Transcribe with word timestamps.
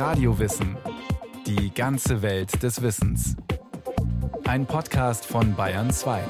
Radiowissen. 0.00 0.78
Die 1.46 1.74
ganze 1.74 2.22
Welt 2.22 2.62
des 2.62 2.80
Wissens. 2.80 3.36
Ein 4.48 4.64
Podcast 4.64 5.26
von 5.26 5.54
Bayern 5.54 5.92
2. 5.92 6.24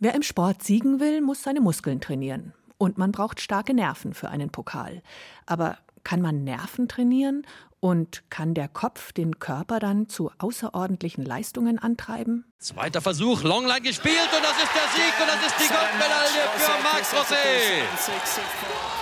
Wer 0.00 0.14
im 0.14 0.20
Sport 0.20 0.62
siegen 0.62 1.00
will, 1.00 1.22
muss 1.22 1.42
seine 1.42 1.62
Muskeln 1.62 2.02
trainieren. 2.02 2.52
Und 2.76 2.98
man 2.98 3.10
braucht 3.10 3.40
starke 3.40 3.72
Nerven 3.72 4.12
für 4.12 4.28
einen 4.28 4.50
Pokal. 4.50 5.00
Aber 5.46 5.78
kann 6.04 6.20
man 6.20 6.44
Nerven 6.44 6.88
trainieren? 6.88 7.46
Und 7.80 8.22
kann 8.28 8.52
der 8.52 8.68
Kopf 8.68 9.12
den 9.12 9.38
Körper 9.38 9.78
dann 9.80 10.10
zu 10.10 10.30
außerordentlichen 10.36 11.24
Leistungen 11.24 11.78
antreiben? 11.78 12.44
Zweiter 12.58 13.00
Versuch, 13.00 13.42
Longline 13.44 13.80
gespielt 13.80 14.28
und 14.36 14.44
das 14.44 14.58
ist 14.58 14.72
der 14.74 14.88
Sieg 14.94 15.14
und 15.18 15.28
das 15.28 15.46
ist 15.46 15.56
die 15.58 15.72
Goldmedaille 15.72 16.42
für 16.58 16.82
Max 16.82 17.14
Rosé. 17.14 19.01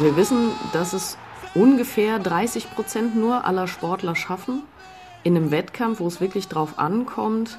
Wir 0.00 0.16
wissen, 0.16 0.50
dass 0.72 0.92
es 0.92 1.16
ungefähr 1.54 2.18
30 2.18 2.74
Prozent 2.74 3.14
nur 3.14 3.44
aller 3.44 3.68
Sportler 3.68 4.16
schaffen, 4.16 4.64
in 5.22 5.36
einem 5.36 5.52
Wettkampf, 5.52 6.00
wo 6.00 6.08
es 6.08 6.20
wirklich 6.20 6.48
drauf 6.48 6.80
ankommt, 6.80 7.58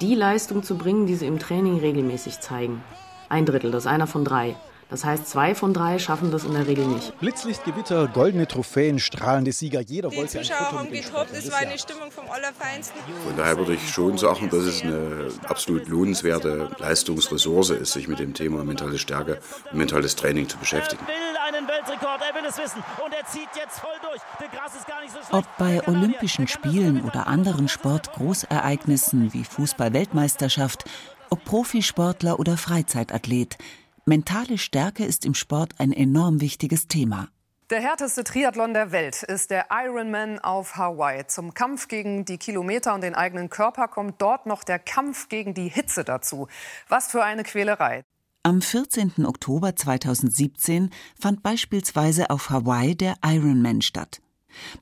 die 0.00 0.14
Leistung 0.14 0.62
zu 0.62 0.78
bringen, 0.78 1.06
die 1.06 1.16
sie 1.16 1.26
im 1.26 1.40
Training 1.40 1.80
regelmäßig 1.80 2.38
zeigen. 2.38 2.84
Ein 3.28 3.46
Drittel, 3.46 3.72
das 3.72 3.84
ist 3.84 3.90
einer 3.90 4.06
von 4.06 4.24
drei. 4.24 4.54
Das 4.88 5.04
heißt, 5.04 5.26
zwei 5.26 5.56
von 5.56 5.74
drei 5.74 5.98
schaffen 5.98 6.30
das 6.30 6.44
in 6.44 6.52
der 6.52 6.68
Regel 6.68 6.86
nicht. 6.86 7.18
Blitzlichtgewitter, 7.18 8.06
goldene 8.06 8.46
Trophäen, 8.46 9.00
strahlende 9.00 9.50
Sieger. 9.50 9.80
Jeder 9.80 10.10
Die 10.10 10.16
wollte 10.16 10.38
ein 10.38 10.44
Zuschauer 10.44 10.66
Foto 10.66 10.78
haben 10.78 10.92
getobt, 10.92 11.30
es 11.32 11.50
war 11.50 11.58
eine 11.58 11.76
Stimmung 11.76 12.12
vom 12.12 12.30
Allerfeinsten. 12.30 13.00
Von 13.24 13.36
daher 13.36 13.58
würde 13.58 13.74
ich 13.74 13.90
schon 13.90 14.16
sagen, 14.16 14.48
dass 14.48 14.62
es 14.62 14.82
eine 14.82 15.32
absolut 15.48 15.88
lohnenswerte 15.88 16.70
Leistungsressource 16.78 17.70
ist, 17.70 17.94
sich 17.94 18.06
mit 18.06 18.20
dem 18.20 18.32
Thema 18.32 18.62
mentale 18.62 18.98
Stärke 18.98 19.40
und 19.72 19.78
mentales 19.78 20.14
Training 20.14 20.48
zu 20.48 20.56
beschäftigen. 20.58 21.04
Weltrekord, 21.86 22.20
er 22.28 22.34
will 22.34 22.48
es 22.48 22.58
wissen 22.58 22.82
und 23.04 23.14
er 23.14 23.24
zieht 23.26 23.48
jetzt 23.54 23.78
voll 23.78 23.94
durch. 24.02 24.20
De 24.40 24.48
Grasse 24.48 24.78
ist 24.78 24.86
gar 24.86 25.00
nicht 25.02 25.12
so. 25.12 25.36
Ob 25.36 25.44
bei 25.56 25.86
Olympischen 25.86 26.48
Spielen 26.48 27.04
oder 27.04 27.26
anderen 27.26 27.68
Sportgroßereignissen 27.68 29.32
wie 29.32 29.44
Fußball-Weltmeisterschaft, 29.44 30.84
ob 31.30 31.44
Profisportler 31.44 32.38
oder 32.40 32.56
Freizeitathlet, 32.56 33.56
mentale 34.04 34.58
Stärke 34.58 35.04
ist 35.04 35.24
im 35.24 35.34
Sport 35.34 35.74
ein 35.78 35.92
enorm 35.92 36.40
wichtiges 36.40 36.88
Thema. 36.88 37.28
Der 37.70 37.80
härteste 37.80 38.22
Triathlon 38.22 38.74
der 38.74 38.92
Welt 38.92 39.24
ist 39.24 39.50
der 39.50 39.66
Ironman 39.70 40.38
auf 40.38 40.76
Hawaii. 40.76 41.26
Zum 41.26 41.52
Kampf 41.52 41.88
gegen 41.88 42.24
die 42.24 42.38
Kilometer 42.38 42.94
und 42.94 43.00
den 43.00 43.16
eigenen 43.16 43.50
Körper 43.50 43.88
kommt 43.88 44.22
dort 44.22 44.46
noch 44.46 44.62
der 44.62 44.78
Kampf 44.78 45.28
gegen 45.28 45.52
die 45.52 45.68
Hitze 45.68 46.04
dazu. 46.04 46.46
Was 46.88 47.10
für 47.10 47.24
eine 47.24 47.42
Quälerei. 47.42 48.04
Am 48.46 48.62
14. 48.62 49.26
Oktober 49.26 49.74
2017 49.74 50.90
fand 51.18 51.42
beispielsweise 51.42 52.30
auf 52.30 52.48
Hawaii 52.48 52.94
der 52.94 53.16
Ironman 53.24 53.82
statt. 53.82 54.22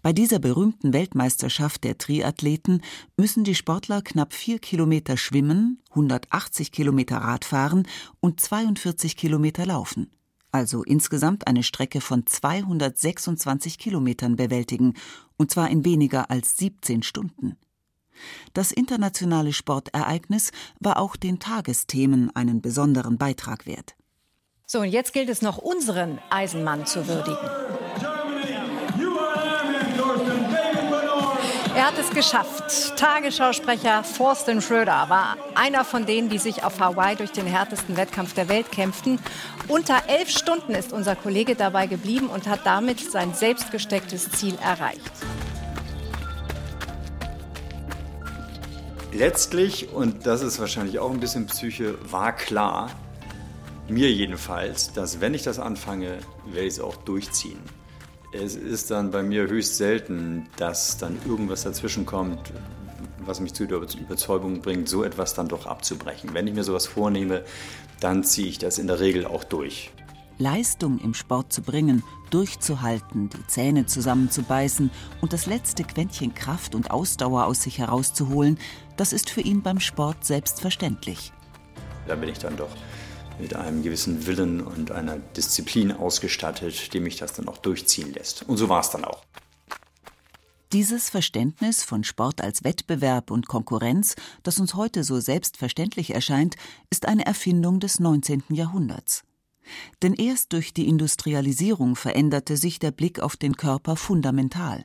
Bei 0.02 0.12
dieser 0.12 0.38
berühmten 0.38 0.92
Weltmeisterschaft 0.92 1.82
der 1.82 1.96
Triathleten 1.96 2.82
müssen 3.16 3.42
die 3.42 3.54
Sportler 3.54 4.02
knapp 4.02 4.34
vier 4.34 4.58
Kilometer 4.58 5.16
schwimmen, 5.16 5.80
180 5.88 6.72
Kilometer 6.72 7.16
Radfahren 7.16 7.88
und 8.20 8.38
42 8.38 9.16
Kilometer 9.16 9.64
laufen. 9.64 10.10
Also 10.52 10.82
insgesamt 10.82 11.46
eine 11.46 11.62
Strecke 11.62 12.02
von 12.02 12.26
226 12.26 13.78
Kilometern 13.78 14.36
bewältigen, 14.36 14.92
und 15.38 15.50
zwar 15.50 15.70
in 15.70 15.86
weniger 15.86 16.30
als 16.30 16.58
17 16.58 17.02
Stunden. 17.02 17.56
Das 18.52 18.72
internationale 18.72 19.52
Sportereignis 19.52 20.50
war 20.80 20.98
auch 20.98 21.16
den 21.16 21.38
Tagesthemen 21.38 22.34
einen 22.34 22.60
besonderen 22.60 23.18
Beitrag 23.18 23.66
wert. 23.66 23.94
So, 24.66 24.80
und 24.80 24.88
jetzt 24.88 25.12
gilt 25.12 25.28
es 25.28 25.42
noch, 25.42 25.58
unseren 25.58 26.18
Eisenmann 26.30 26.86
zu 26.86 27.06
würdigen. 27.06 27.36
Er 31.76 31.88
hat 31.88 31.98
es 31.98 32.10
geschafft. 32.10 32.97
Tagesschausprecher 32.97 34.04
Thorsten 34.16 34.62
Schröder 34.62 35.06
war 35.08 35.36
einer 35.56 35.84
von 35.84 36.06
denen, 36.06 36.28
die 36.28 36.38
sich 36.38 36.62
auf 36.62 36.78
Hawaii 36.78 37.16
durch 37.16 37.32
den 37.32 37.47
härtesten 37.47 37.97
Wettkampf 37.97 38.32
der 38.32 38.48
Welt 38.48 38.70
kämpften. 38.70 39.19
Unter 39.66 40.04
elf 40.06 40.30
Stunden 40.30 40.72
ist 40.72 40.92
unser 40.92 41.16
Kollege 41.16 41.56
dabei 41.56 41.88
geblieben 41.88 42.28
und 42.28 42.47
hat 42.47 42.60
damit 42.64 43.00
sein 43.00 43.34
selbst 43.34 43.72
gestecktes 43.72 44.30
Ziel 44.30 44.56
erreicht. 44.62 45.10
Letztlich, 49.16 49.91
und 49.92 50.26
das 50.26 50.42
ist 50.42 50.58
wahrscheinlich 50.58 50.98
auch 50.98 51.12
ein 51.12 51.20
bisschen 51.20 51.47
Psyche, 51.47 51.94
war 52.10 52.32
klar, 52.32 52.91
mir 53.88 54.10
jedenfalls, 54.10 54.92
dass 54.92 55.20
wenn 55.20 55.34
ich 55.34 55.44
das 55.44 55.60
anfange, 55.60 56.19
werde 56.47 56.66
ich 56.66 56.75
es 56.75 56.80
auch 56.80 56.97
durchziehen. 56.97 57.60
Es 58.32 58.56
ist 58.56 58.91
dann 58.91 59.12
bei 59.12 59.22
mir 59.22 59.47
höchst 59.47 59.76
selten, 59.76 60.48
dass 60.56 60.98
dann 60.98 61.16
irgendwas 61.28 61.62
dazwischen 61.62 62.06
kommt, 62.06 62.53
was 63.24 63.38
mich 63.38 63.54
zu 63.54 63.66
der 63.66 63.78
Überzeugung 63.78 64.60
bringt, 64.62 64.88
so 64.88 65.04
etwas 65.04 65.34
dann 65.34 65.47
doch 65.47 65.66
abzubrechen. 65.66 66.30
Wenn 66.32 66.48
ich 66.48 66.54
mir 66.54 66.64
sowas 66.64 66.86
vornehme, 66.88 67.44
dann 68.00 68.24
ziehe 68.24 68.48
ich 68.48 68.58
das 68.58 68.78
in 68.78 68.88
der 68.88 68.98
Regel 68.98 69.26
auch 69.26 69.44
durch. 69.44 69.92
Leistung 70.39 70.99
im 70.99 71.15
Sport 71.15 71.53
zu 71.53 71.62
bringen, 71.62 72.03
durchzuhalten, 72.31 73.28
die 73.28 73.47
Zähne 73.47 73.87
zusammenzubeißen 73.87 74.91
und 75.21 75.33
das 75.33 75.47
letzte 75.47 75.84
Quäntchen 75.84 76.34
Kraft 76.34 76.75
und 76.75 76.91
Ausdauer 76.91 77.47
aus 77.47 77.62
sich 77.62 77.78
herauszuholen, 77.78 78.59
das 78.97 79.12
ist 79.12 79.31
für 79.31 79.41
ihn 79.41 79.62
beim 79.62 79.81
Sport 79.81 80.25
selbstverständlich. 80.25 81.33
Da 82.06 82.17
bin 82.17 82.28
ich 82.28 82.39
dann 82.39 82.56
doch 82.56 82.71
mit 83.39 83.55
einem 83.55 83.83
gewissen 83.83 84.27
Willen 84.27 84.61
und 84.61 84.91
einer 84.91 85.19
Disziplin 85.19 85.93
ausgestattet, 85.93 86.93
die 86.93 87.01
mich 87.01 87.16
das 87.16 87.33
dann 87.33 87.49
auch 87.49 87.59
durchziehen 87.59 88.12
lässt. 88.12 88.49
Und 88.49 88.56
so 88.56 88.69
war 88.69 88.81
es 88.81 88.91
dann 88.91 89.05
auch. 89.05 89.25
Dieses 90.72 91.09
Verständnis 91.09 91.84
von 91.84 92.03
Sport 92.03 92.41
als 92.41 92.65
Wettbewerb 92.65 93.31
und 93.31 93.47
Konkurrenz, 93.47 94.16
das 94.43 94.59
uns 94.59 94.75
heute 94.75 95.05
so 95.05 95.21
selbstverständlich 95.21 96.12
erscheint, 96.12 96.56
ist 96.91 97.06
eine 97.06 97.25
Erfindung 97.27 97.78
des 97.78 98.01
19. 98.01 98.43
Jahrhunderts. 98.49 99.22
Denn 100.02 100.14
erst 100.14 100.52
durch 100.52 100.72
die 100.72 100.88
Industrialisierung 100.88 101.97
veränderte 101.97 102.56
sich 102.56 102.78
der 102.78 102.91
Blick 102.91 103.20
auf 103.20 103.36
den 103.36 103.56
Körper 103.56 103.97
fundamental. 103.97 104.84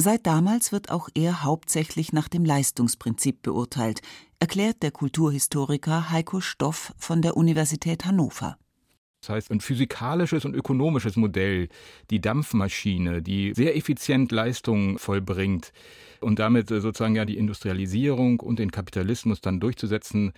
Seit 0.00 0.26
damals 0.26 0.72
wird 0.72 0.90
auch 0.90 1.08
er 1.14 1.44
hauptsächlich 1.44 2.12
nach 2.12 2.28
dem 2.28 2.44
Leistungsprinzip 2.44 3.42
beurteilt, 3.42 4.00
erklärt 4.40 4.82
der 4.82 4.90
Kulturhistoriker 4.90 6.10
Heiko 6.10 6.40
Stoff 6.40 6.92
von 6.98 7.22
der 7.22 7.36
Universität 7.36 8.04
Hannover. 8.04 8.58
Das 9.24 9.30
heißt, 9.30 9.50
ein 9.50 9.60
physikalisches 9.60 10.44
und 10.44 10.54
ökonomisches 10.54 11.16
Modell, 11.16 11.68
die 12.10 12.20
Dampfmaschine, 12.20 13.22
die 13.22 13.54
sehr 13.54 13.74
effizient 13.74 14.32
Leistungen 14.32 14.98
vollbringt 14.98 15.72
und 16.20 16.38
damit 16.38 16.68
sozusagen 16.68 17.16
ja 17.16 17.24
die 17.24 17.38
Industrialisierung 17.38 18.40
und 18.40 18.58
den 18.58 18.70
Kapitalismus 18.70 19.40
dann 19.40 19.60
durchzusetzen 19.60 20.32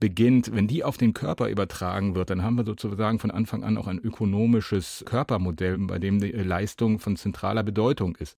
beginnt, 0.00 0.52
wenn 0.52 0.66
die 0.66 0.82
auf 0.82 0.96
den 0.96 1.12
Körper 1.12 1.48
übertragen 1.48 2.16
wird, 2.16 2.30
dann 2.30 2.42
haben 2.42 2.56
wir 2.56 2.64
sozusagen 2.64 3.20
von 3.20 3.30
Anfang 3.30 3.62
an 3.62 3.78
auch 3.78 3.86
ein 3.86 3.98
ökonomisches 3.98 5.04
Körpermodell, 5.06 5.78
bei 5.78 6.00
dem 6.00 6.20
die 6.20 6.32
Leistung 6.32 6.98
von 6.98 7.16
zentraler 7.16 7.62
Bedeutung 7.62 8.16
ist. 8.16 8.36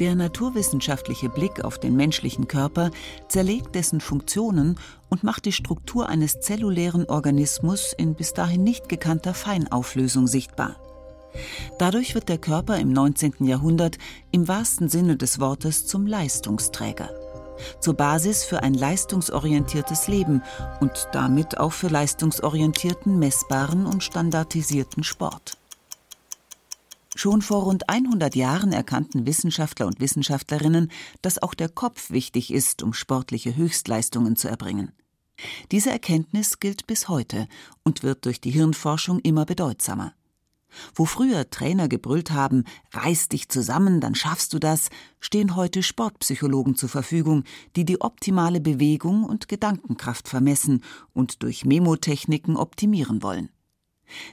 Der 0.00 0.16
naturwissenschaftliche 0.16 1.28
Blick 1.28 1.64
auf 1.64 1.78
den 1.78 1.94
menschlichen 1.94 2.48
Körper 2.48 2.90
zerlegt 3.28 3.76
dessen 3.76 4.00
Funktionen 4.00 4.76
und 5.08 5.22
macht 5.22 5.44
die 5.44 5.52
Struktur 5.52 6.08
eines 6.08 6.40
zellulären 6.40 7.04
Organismus 7.06 7.92
in 7.96 8.16
bis 8.16 8.32
dahin 8.32 8.64
nicht 8.64 8.88
gekannter 8.88 9.34
Feinauflösung 9.34 10.26
sichtbar. 10.26 10.76
Dadurch 11.78 12.14
wird 12.14 12.28
der 12.28 12.38
Körper 12.38 12.78
im 12.78 12.92
19. 12.92 13.34
Jahrhundert 13.40 13.98
im 14.32 14.48
wahrsten 14.48 14.88
Sinne 14.88 15.16
des 15.16 15.38
Wortes 15.38 15.86
zum 15.86 16.06
Leistungsträger. 16.06 17.10
Zur 17.78 17.94
Basis 17.94 18.42
für 18.42 18.64
ein 18.64 18.74
leistungsorientiertes 18.74 20.08
Leben 20.08 20.42
und 20.80 21.08
damit 21.12 21.58
auch 21.58 21.72
für 21.72 21.88
leistungsorientierten, 21.88 23.18
messbaren 23.18 23.86
und 23.86 24.02
standardisierten 24.02 25.04
Sport. 25.04 25.56
Schon 27.14 27.42
vor 27.42 27.62
rund 27.62 27.88
100 27.88 28.34
Jahren 28.34 28.72
erkannten 28.72 29.26
Wissenschaftler 29.26 29.86
und 29.86 30.00
Wissenschaftlerinnen, 30.00 30.90
dass 31.22 31.40
auch 31.40 31.54
der 31.54 31.68
Kopf 31.68 32.10
wichtig 32.10 32.52
ist, 32.52 32.82
um 32.82 32.92
sportliche 32.92 33.56
Höchstleistungen 33.56 34.34
zu 34.36 34.48
erbringen. 34.48 34.92
Diese 35.70 35.90
Erkenntnis 35.90 36.58
gilt 36.60 36.86
bis 36.86 37.08
heute 37.08 37.46
und 37.84 38.02
wird 38.02 38.24
durch 38.24 38.40
die 38.40 38.50
Hirnforschung 38.50 39.20
immer 39.20 39.44
bedeutsamer. 39.44 40.12
Wo 40.94 41.04
früher 41.04 41.48
Trainer 41.50 41.86
gebrüllt 41.86 42.32
haben, 42.32 42.64
reiß 42.92 43.28
dich 43.28 43.48
zusammen, 43.48 44.00
dann 44.00 44.16
schaffst 44.16 44.52
du 44.52 44.58
das, 44.58 44.88
stehen 45.20 45.54
heute 45.54 45.84
Sportpsychologen 45.84 46.74
zur 46.74 46.88
Verfügung, 46.88 47.44
die 47.76 47.84
die 47.84 48.00
optimale 48.00 48.60
Bewegung 48.60 49.22
und 49.24 49.48
Gedankenkraft 49.48 50.28
vermessen 50.28 50.82
und 51.12 51.44
durch 51.44 51.64
Memotechniken 51.64 52.56
optimieren 52.56 53.22
wollen. 53.22 53.50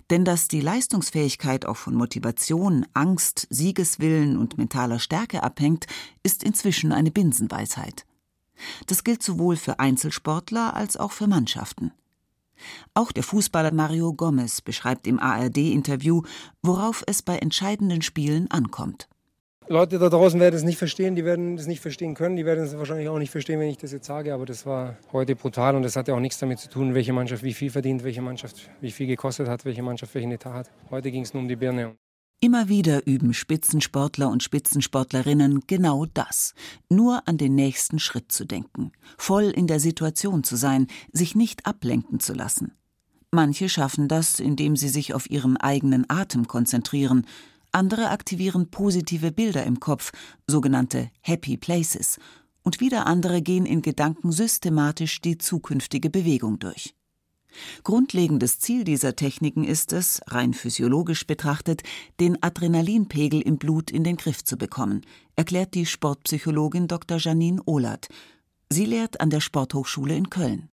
Denn 0.09 0.25
dass 0.25 0.47
die 0.47 0.61
Leistungsfähigkeit 0.61 1.65
auch 1.65 1.77
von 1.77 1.95
Motivation, 1.95 2.85
Angst, 2.93 3.47
Siegeswillen 3.49 4.37
und 4.37 4.57
mentaler 4.57 4.99
Stärke 4.99 5.43
abhängt, 5.43 5.87
ist 6.23 6.43
inzwischen 6.43 6.91
eine 6.91 7.11
Binsenweisheit. 7.11 8.05
Das 8.87 9.03
gilt 9.03 9.23
sowohl 9.23 9.55
für 9.55 9.79
Einzelsportler 9.79 10.75
als 10.75 10.97
auch 10.97 11.11
für 11.11 11.27
Mannschaften. 11.27 11.91
Auch 12.93 13.11
der 13.11 13.23
Fußballer 13.23 13.73
Mario 13.73 14.13
Gomez 14.13 14.61
beschreibt 14.61 15.07
im 15.07 15.19
ARD-Interview, 15.19 16.21
worauf 16.61 17.03
es 17.07 17.21
bei 17.21 17.37
entscheidenden 17.37 18.01
Spielen 18.01 18.51
ankommt. 18.51 19.07
Leute 19.71 19.99
da 19.99 20.09
draußen 20.09 20.37
werden 20.39 20.55
es 20.55 20.63
nicht 20.63 20.77
verstehen, 20.77 21.15
die 21.15 21.23
werden 21.23 21.55
es 21.55 21.65
nicht 21.65 21.79
verstehen 21.79 22.13
können, 22.13 22.35
die 22.35 22.45
werden 22.45 22.65
es 22.65 22.77
wahrscheinlich 22.77 23.07
auch 23.07 23.17
nicht 23.17 23.31
verstehen, 23.31 23.57
wenn 23.59 23.69
ich 23.69 23.77
das 23.77 23.93
jetzt 23.93 24.05
sage, 24.05 24.33
aber 24.33 24.45
das 24.45 24.65
war 24.65 24.97
heute 25.13 25.33
brutal 25.33 25.75
und 25.75 25.83
das 25.83 25.95
hat 25.95 26.09
ja 26.09 26.13
auch 26.13 26.19
nichts 26.19 26.39
damit 26.39 26.59
zu 26.59 26.69
tun, 26.69 26.93
welche 26.93 27.13
Mannschaft 27.13 27.41
wie 27.41 27.53
viel 27.53 27.71
verdient, 27.71 28.03
welche 28.03 28.21
Mannschaft 28.21 28.69
wie 28.81 28.91
viel 28.91 29.07
gekostet 29.07 29.47
hat, 29.47 29.63
welche 29.63 29.81
Mannschaft 29.81 30.13
welchen 30.13 30.31
Etat 30.31 30.53
hat. 30.53 30.71
Heute 30.89 31.09
ging 31.09 31.23
es 31.23 31.33
nur 31.33 31.41
um 31.41 31.47
die 31.47 31.55
Birne. 31.55 31.95
Immer 32.41 32.67
wieder 32.67 33.07
üben 33.07 33.33
Spitzensportler 33.33 34.29
und 34.29 34.43
Spitzensportlerinnen 34.43 35.61
genau 35.67 36.05
das, 36.13 36.53
nur 36.89 37.25
an 37.27 37.37
den 37.37 37.55
nächsten 37.55 37.97
Schritt 37.97 38.31
zu 38.31 38.43
denken, 38.43 38.91
voll 39.17 39.45
in 39.45 39.67
der 39.67 39.79
Situation 39.79 40.43
zu 40.43 40.57
sein, 40.57 40.87
sich 41.13 41.33
nicht 41.33 41.65
ablenken 41.65 42.19
zu 42.19 42.33
lassen. 42.33 42.73
Manche 43.33 43.69
schaffen 43.69 44.09
das, 44.09 44.41
indem 44.41 44.75
sie 44.75 44.89
sich 44.89 45.13
auf 45.13 45.29
ihren 45.29 45.55
eigenen 45.55 46.09
Atem 46.09 46.47
konzentrieren, 46.47 47.25
andere 47.71 48.09
aktivieren 48.09 48.69
positive 48.69 49.31
Bilder 49.31 49.65
im 49.65 49.79
Kopf, 49.79 50.11
sogenannte 50.47 51.09
Happy 51.21 51.57
Places, 51.57 52.19
und 52.63 52.79
wieder 52.79 53.07
andere 53.07 53.41
gehen 53.41 53.65
in 53.65 53.81
Gedanken 53.81 54.31
systematisch 54.31 55.21
die 55.21 55.37
zukünftige 55.37 56.09
Bewegung 56.09 56.59
durch. 56.59 56.93
Grundlegendes 57.83 58.59
Ziel 58.59 58.83
dieser 58.83 59.15
Techniken 59.15 59.63
ist 59.63 59.91
es, 59.93 60.21
rein 60.27 60.53
physiologisch 60.53 61.27
betrachtet, 61.27 61.83
den 62.19 62.41
Adrenalinpegel 62.41 63.41
im 63.41 63.57
Blut 63.57 63.91
in 63.91 64.03
den 64.03 64.15
Griff 64.15 64.43
zu 64.43 64.57
bekommen, 64.57 65.01
erklärt 65.35 65.73
die 65.73 65.85
Sportpsychologin 65.85 66.87
Dr. 66.87 67.17
Janine 67.17 67.61
Ohlert. 67.65 68.07
Sie 68.69 68.85
lehrt 68.85 69.19
an 69.19 69.29
der 69.29 69.41
Sporthochschule 69.41 70.15
in 70.15 70.29
Köln. 70.29 70.70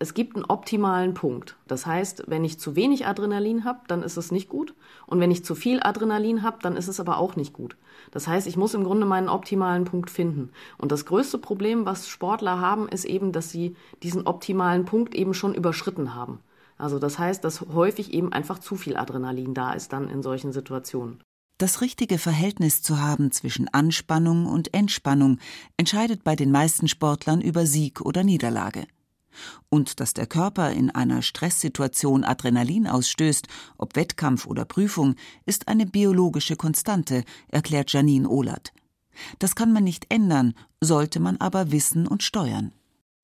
Es 0.00 0.12
gibt 0.12 0.34
einen 0.34 0.44
optimalen 0.44 1.14
Punkt. 1.14 1.56
Das 1.68 1.86
heißt, 1.86 2.24
wenn 2.26 2.44
ich 2.44 2.58
zu 2.58 2.74
wenig 2.74 3.06
Adrenalin 3.06 3.64
habe, 3.64 3.80
dann 3.86 4.02
ist 4.02 4.16
es 4.16 4.32
nicht 4.32 4.48
gut. 4.48 4.74
Und 5.06 5.20
wenn 5.20 5.30
ich 5.30 5.44
zu 5.44 5.54
viel 5.54 5.80
Adrenalin 5.82 6.42
habe, 6.42 6.58
dann 6.62 6.76
ist 6.76 6.88
es 6.88 6.98
aber 6.98 7.18
auch 7.18 7.36
nicht 7.36 7.52
gut. 7.52 7.76
Das 8.10 8.26
heißt, 8.26 8.46
ich 8.48 8.56
muss 8.56 8.74
im 8.74 8.84
Grunde 8.84 9.06
meinen 9.06 9.28
optimalen 9.28 9.84
Punkt 9.84 10.10
finden. 10.10 10.50
Und 10.78 10.90
das 10.90 11.06
größte 11.06 11.38
Problem, 11.38 11.86
was 11.86 12.08
Sportler 12.08 12.60
haben, 12.60 12.88
ist 12.88 13.04
eben, 13.04 13.30
dass 13.30 13.50
sie 13.50 13.76
diesen 14.02 14.26
optimalen 14.26 14.84
Punkt 14.84 15.14
eben 15.14 15.32
schon 15.32 15.54
überschritten 15.54 16.14
haben. 16.14 16.40
Also 16.76 16.98
das 16.98 17.18
heißt, 17.18 17.44
dass 17.44 17.60
häufig 17.60 18.12
eben 18.12 18.32
einfach 18.32 18.58
zu 18.58 18.74
viel 18.74 18.96
Adrenalin 18.96 19.54
da 19.54 19.72
ist 19.74 19.92
dann 19.92 20.08
in 20.08 20.22
solchen 20.22 20.52
Situationen. 20.52 21.22
Das 21.56 21.80
richtige 21.80 22.18
Verhältnis 22.18 22.82
zu 22.82 23.00
haben 23.00 23.30
zwischen 23.30 23.68
Anspannung 23.68 24.46
und 24.46 24.74
Entspannung 24.74 25.38
entscheidet 25.76 26.24
bei 26.24 26.34
den 26.34 26.50
meisten 26.50 26.88
Sportlern 26.88 27.40
über 27.40 27.64
Sieg 27.64 28.00
oder 28.00 28.24
Niederlage. 28.24 28.86
Und 29.68 30.00
dass 30.00 30.14
der 30.14 30.26
Körper 30.26 30.70
in 30.70 30.90
einer 30.90 31.22
Stresssituation 31.22 32.24
Adrenalin 32.24 32.86
ausstößt, 32.86 33.48
ob 33.78 33.96
Wettkampf 33.96 34.46
oder 34.46 34.64
Prüfung, 34.64 35.16
ist 35.46 35.68
eine 35.68 35.86
biologische 35.86 36.56
Konstante, 36.56 37.24
erklärt 37.48 37.92
Janine 37.92 38.28
Ohlert. 38.28 38.72
Das 39.38 39.54
kann 39.54 39.72
man 39.72 39.84
nicht 39.84 40.06
ändern, 40.12 40.54
sollte 40.80 41.20
man 41.20 41.36
aber 41.38 41.70
wissen 41.70 42.06
und 42.06 42.22
steuern. 42.22 42.72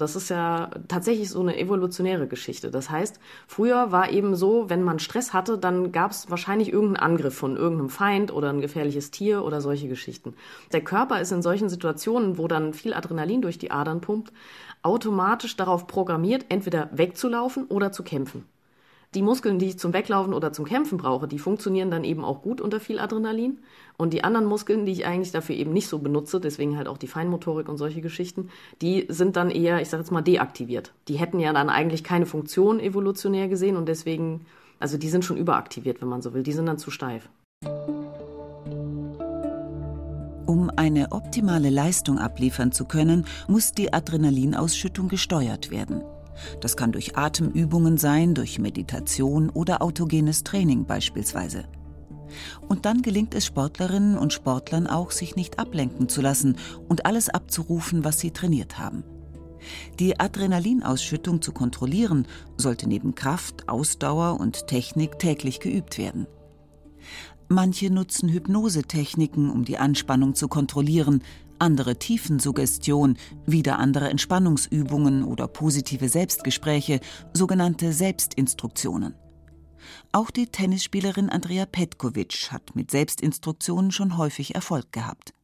Das 0.01 0.17
ist 0.17 0.31
ja 0.31 0.71
tatsächlich 0.89 1.29
so 1.29 1.41
eine 1.41 1.59
evolutionäre 1.59 2.27
Geschichte. 2.27 2.71
Das 2.71 2.89
heißt, 2.89 3.21
früher 3.47 3.93
war 3.93 4.11
eben 4.11 4.35
so, 4.35 4.71
wenn 4.71 4.83
man 4.83 4.99
Stress 4.99 5.35
hatte, 5.35 5.59
dann 5.59 5.93
gab 5.93 6.13
es 6.13 6.31
wahrscheinlich 6.31 6.73
irgendeinen 6.73 7.05
Angriff 7.05 7.35
von 7.35 7.59
irgendeinem 7.59 7.91
Feind 7.91 8.33
oder 8.33 8.49
ein 8.49 8.63
gefährliches 8.63 9.11
Tier 9.11 9.45
oder 9.45 9.61
solche 9.61 9.89
Geschichten. 9.89 10.33
Der 10.73 10.83
Körper 10.83 11.21
ist 11.21 11.33
in 11.33 11.43
solchen 11.43 11.69
Situationen, 11.69 12.39
wo 12.39 12.49
dann 12.49 12.73
viel 12.73 12.95
Adrenalin 12.95 13.43
durch 13.43 13.59
die 13.59 13.73
Adern 13.73 14.01
pumpt, 14.01 14.33
automatisch 14.83 15.57
darauf 15.57 15.87
programmiert, 15.87 16.47
entweder 16.49 16.89
wegzulaufen 16.93 17.67
oder 17.67 17.93
zu 17.93 18.03
kämpfen. 18.03 18.45
Die 19.15 19.23
Muskeln, 19.23 19.59
die 19.59 19.67
ich 19.67 19.79
zum 19.79 19.93
Weglaufen 19.93 20.33
oder 20.33 20.53
zum 20.53 20.65
Kämpfen 20.65 20.97
brauche, 20.97 21.27
die 21.27 21.41
funktionieren 21.41 21.91
dann 21.91 22.05
eben 22.05 22.25
auch 22.25 22.43
gut 22.43 22.61
unter 22.61 22.79
viel 22.79 23.01
Adrenalin. 23.01 23.59
Und 23.97 24.13
die 24.13 24.23
anderen 24.23 24.47
Muskeln, 24.47 24.87
die 24.87 24.93
ich 24.93 25.05
eigentlich 25.05 25.33
dafür 25.33 25.57
eben 25.57 25.73
nicht 25.73 25.89
so 25.89 25.99
benutze, 25.99 26.41
deswegen 26.41 26.77
halt 26.77 26.87
auch 26.87 26.97
die 26.97 27.09
Feinmotorik 27.09 27.69
und 27.69 27.77
solche 27.77 28.03
Geschichten, 28.03 28.51
die 28.81 29.07
sind 29.09 29.35
dann 29.35 29.51
eher, 29.51 29.81
ich 29.81 29.89
sag 29.89 29.99
jetzt 29.99 30.13
mal, 30.13 30.23
deaktiviert. 30.23 30.93
Die 31.09 31.19
hätten 31.19 31.41
ja 31.41 31.53
dann 31.53 31.71
eigentlich 31.71 32.05
keine 32.05 32.25
Funktion 32.25 32.79
evolutionär 32.79 33.49
gesehen 33.49 33.77
und 33.77 33.89
deswegen, 33.89 34.47
also 34.79 34.97
die 34.97 35.09
sind 35.09 35.25
schon 35.25 35.37
überaktiviert, 35.37 36.01
wenn 36.01 36.09
man 36.09 36.23
so 36.23 36.33
will. 36.33 36.45
Die 36.45 36.53
sind 36.53 36.67
dann 36.67 36.79
zu 36.79 36.93
steif. 36.93 37.29
Um 40.51 40.69
eine 40.69 41.13
optimale 41.13 41.71
Leistung 41.71 42.19
abliefern 42.19 42.73
zu 42.73 42.85
können, 42.85 43.25
muss 43.47 43.71
die 43.71 43.93
Adrenalinausschüttung 43.93 45.07
gesteuert 45.07 45.71
werden. 45.71 46.03
Das 46.61 46.77
kann 46.77 46.91
durch 46.91 47.17
Atemübungen 47.17 47.99
sein, 47.99 48.35
durch 48.35 48.59
Meditation 48.59 49.49
oder 49.51 49.81
autogenes 49.81 50.43
Training 50.43 50.87
beispielsweise. 50.87 51.67
Und 52.69 52.85
dann 52.85 53.01
gelingt 53.01 53.33
es 53.37 53.47
Sportlerinnen 53.47 54.19
und 54.19 54.33
Sportlern 54.33 54.89
auch, 54.89 55.13
sich 55.13 55.37
nicht 55.37 55.61
ablenken 55.61 56.09
zu 56.09 56.21
lassen 56.21 56.57
und 56.89 57.07
alles 57.07 57.29
abzurufen, 57.29 58.03
was 58.03 58.19
sie 58.19 58.33
trainiert 58.33 58.77
haben. 58.77 59.05
Die 60.01 60.19
Adrenalinausschüttung 60.19 61.43
zu 61.43 61.53
kontrollieren, 61.53 62.27
sollte 62.57 62.89
neben 62.89 63.15
Kraft, 63.15 63.69
Ausdauer 63.69 64.41
und 64.41 64.67
Technik 64.67 65.21
täglich 65.21 65.61
geübt 65.61 65.97
werden. 65.97 66.27
Manche 67.53 67.91
nutzen 67.91 68.29
Hypnosetechniken, 68.29 69.51
um 69.51 69.65
die 69.65 69.77
Anspannung 69.77 70.37
zu 70.37 70.47
kontrollieren, 70.47 71.25
andere 71.59 71.99
Tiefensuggestion, 71.99 73.19
wieder 73.45 73.81
andere 73.81 74.09
Entspannungsübungen 74.09 75.25
oder 75.25 75.49
positive 75.49 76.09
Selbstgespräche, 76.09 77.01
sogenannte 77.35 77.93
Selbstinstruktionen. 77.93 79.17
Auch 80.13 80.31
die 80.31 80.47
Tennisspielerin 80.47 81.29
Andrea 81.29 81.67
Petkovic 81.67 82.53
hat 82.53 82.77
mit 82.77 82.93
Selbstinstruktionen 82.93 83.91
schon 83.91 84.17
häufig 84.17 84.55
Erfolg 84.55 84.93
gehabt. 84.93 85.35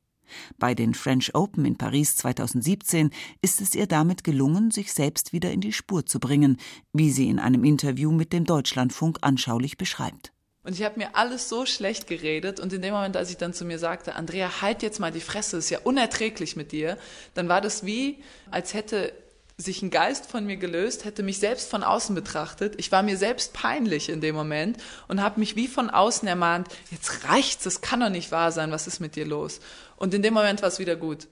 Bei 0.61 0.77
den 0.77 0.95
French 0.95 1.35
Open 1.35 1.65
in 1.65 1.77
Paris 1.77 2.15
2017 2.15 3.11
ist 3.43 3.61
es 3.61 3.75
ihr 3.75 3.89
damit 3.89 4.23
gelungen, 4.23 4.71
sich 4.71 4.93
selbst 4.93 5.33
wieder 5.33 5.51
in 5.51 5.61
die 5.61 5.73
Spur 5.73 6.07
zu 6.07 6.21
bringen, 6.21 6.59
wie 6.93 7.11
sie 7.11 7.29
in 7.29 7.41
einem 7.41 7.65
Interview 7.65 8.13
mit 8.13 8.33
dem 8.33 8.45
Deutschlandfunk 8.45 9.19
anschaulich 9.23 9.77
beschreibt. 9.77 10.36
Und 10.67 10.73
ich 10.73 10.83
habe 10.83 10.99
mir 10.99 11.15
alles 11.15 11.49
so 11.49 11.65
schlecht 11.65 12.09
geredet 12.09 12.59
und 12.59 12.73
in 12.73 12.83
dem 12.83 12.93
Moment, 12.93 13.17
als 13.17 13.31
ich 13.31 13.37
dann 13.37 13.55
zu 13.55 13.65
mir 13.65 13.79
sagte, 13.79 14.17
Andrea, 14.17 14.63
halt 14.63 14.83
jetzt 14.83 14.99
mal 14.99 15.13
die 15.13 15.21
Fresse, 15.21 15.59
ist 15.59 15.71
ja 15.71 15.79
unerträglich 15.85 16.57
mit 16.57 16.73
dir, 16.73 16.99
dann 17.35 17.49
war 17.49 17.61
das 17.61 17.87
wie, 17.87 18.19
als 18.51 18.75
hätte 18.75 19.13
sich 19.57 19.81
ein 19.83 19.91
Geist 19.91 20.27
von 20.27 20.45
mir 20.45 20.57
gelöst, 20.57 21.05
hätte 21.05 21.23
mich 21.23 21.39
selbst 21.39 21.71
von 21.71 21.85
außen 21.85 22.17
betrachtet. 22.17 22.75
Ich 22.79 22.91
war 22.91 23.05
mir 23.05 23.17
selbst 23.17 23.53
peinlich 23.53 24.09
in 24.09 24.21
dem 24.21 24.35
Moment 24.35 24.79
und 25.07 25.23
habe 25.23 25.39
mich 25.39 25.55
wie 25.55 25.69
von 25.69 25.89
außen 25.89 26.27
ermahnt, 26.27 26.67
jetzt 26.91 27.23
reicht's, 27.29 27.63
das 27.63 27.81
kann 27.81 28.01
doch 28.01 28.11
nicht 28.11 28.33
wahr 28.33 28.51
sein, 28.51 28.73
was 28.73 28.89
ist 28.89 28.99
mit 28.99 29.15
dir 29.15 29.25
los? 29.25 29.61
Und 29.97 30.15
in 30.15 30.23
dem 30.23 30.35
Moment 30.35 30.63
war 30.63 30.69
es 30.69 30.81
wieder 30.81 30.97
gut. 30.97 31.29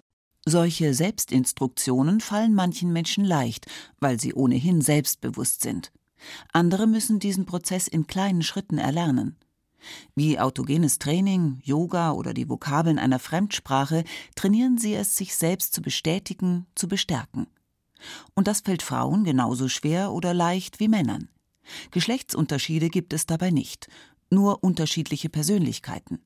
Solche 0.47 0.95
Selbstinstruktionen 0.95 2.21
fallen 2.21 2.55
manchen 2.55 2.93
Menschen 2.93 3.25
leicht, 3.25 3.67
weil 3.99 4.21
sie 4.21 4.33
ohnehin 4.33 4.81
selbstbewusst 4.81 5.63
sind. 5.63 5.91
Andere 6.53 6.87
müssen 6.87 7.19
diesen 7.19 7.47
Prozess 7.47 7.89
in 7.89 8.07
kleinen 8.07 8.43
Schritten 8.43 8.79
erlernen. 8.79 9.37
Wie 10.15 10.39
autogenes 10.39 10.99
Training, 10.99 11.61
Yoga 11.63 12.13
oder 12.13 12.35
die 12.35 12.49
Vokabeln 12.49 12.99
einer 12.99 13.19
Fremdsprache 13.19 14.05
trainieren 14.35 14.79
sie 14.79 14.95
es, 14.95 15.17
sich 15.17 15.37
selbst 15.37 15.75
zu 15.75 15.83
bestätigen, 15.83 16.67
zu 16.75 16.89
bestärken. 16.89 17.47
Und 18.35 18.49
das 18.49 18.61
fällt 18.61 18.83
Frauen 18.83 19.25
genauso 19.25 19.69
schwer 19.69 20.13
oder 20.13 20.35
leicht 20.35 20.81
wie 20.81 20.89
Männern. 20.89 21.29
Geschlechtsunterschiede 21.91 22.89
gibt 22.89 23.13
es 23.13 23.27
dabei 23.27 23.51
nicht, 23.51 23.89
nur 24.31 24.63
unterschiedliche 24.63 25.29
Persönlichkeiten. 25.29 26.21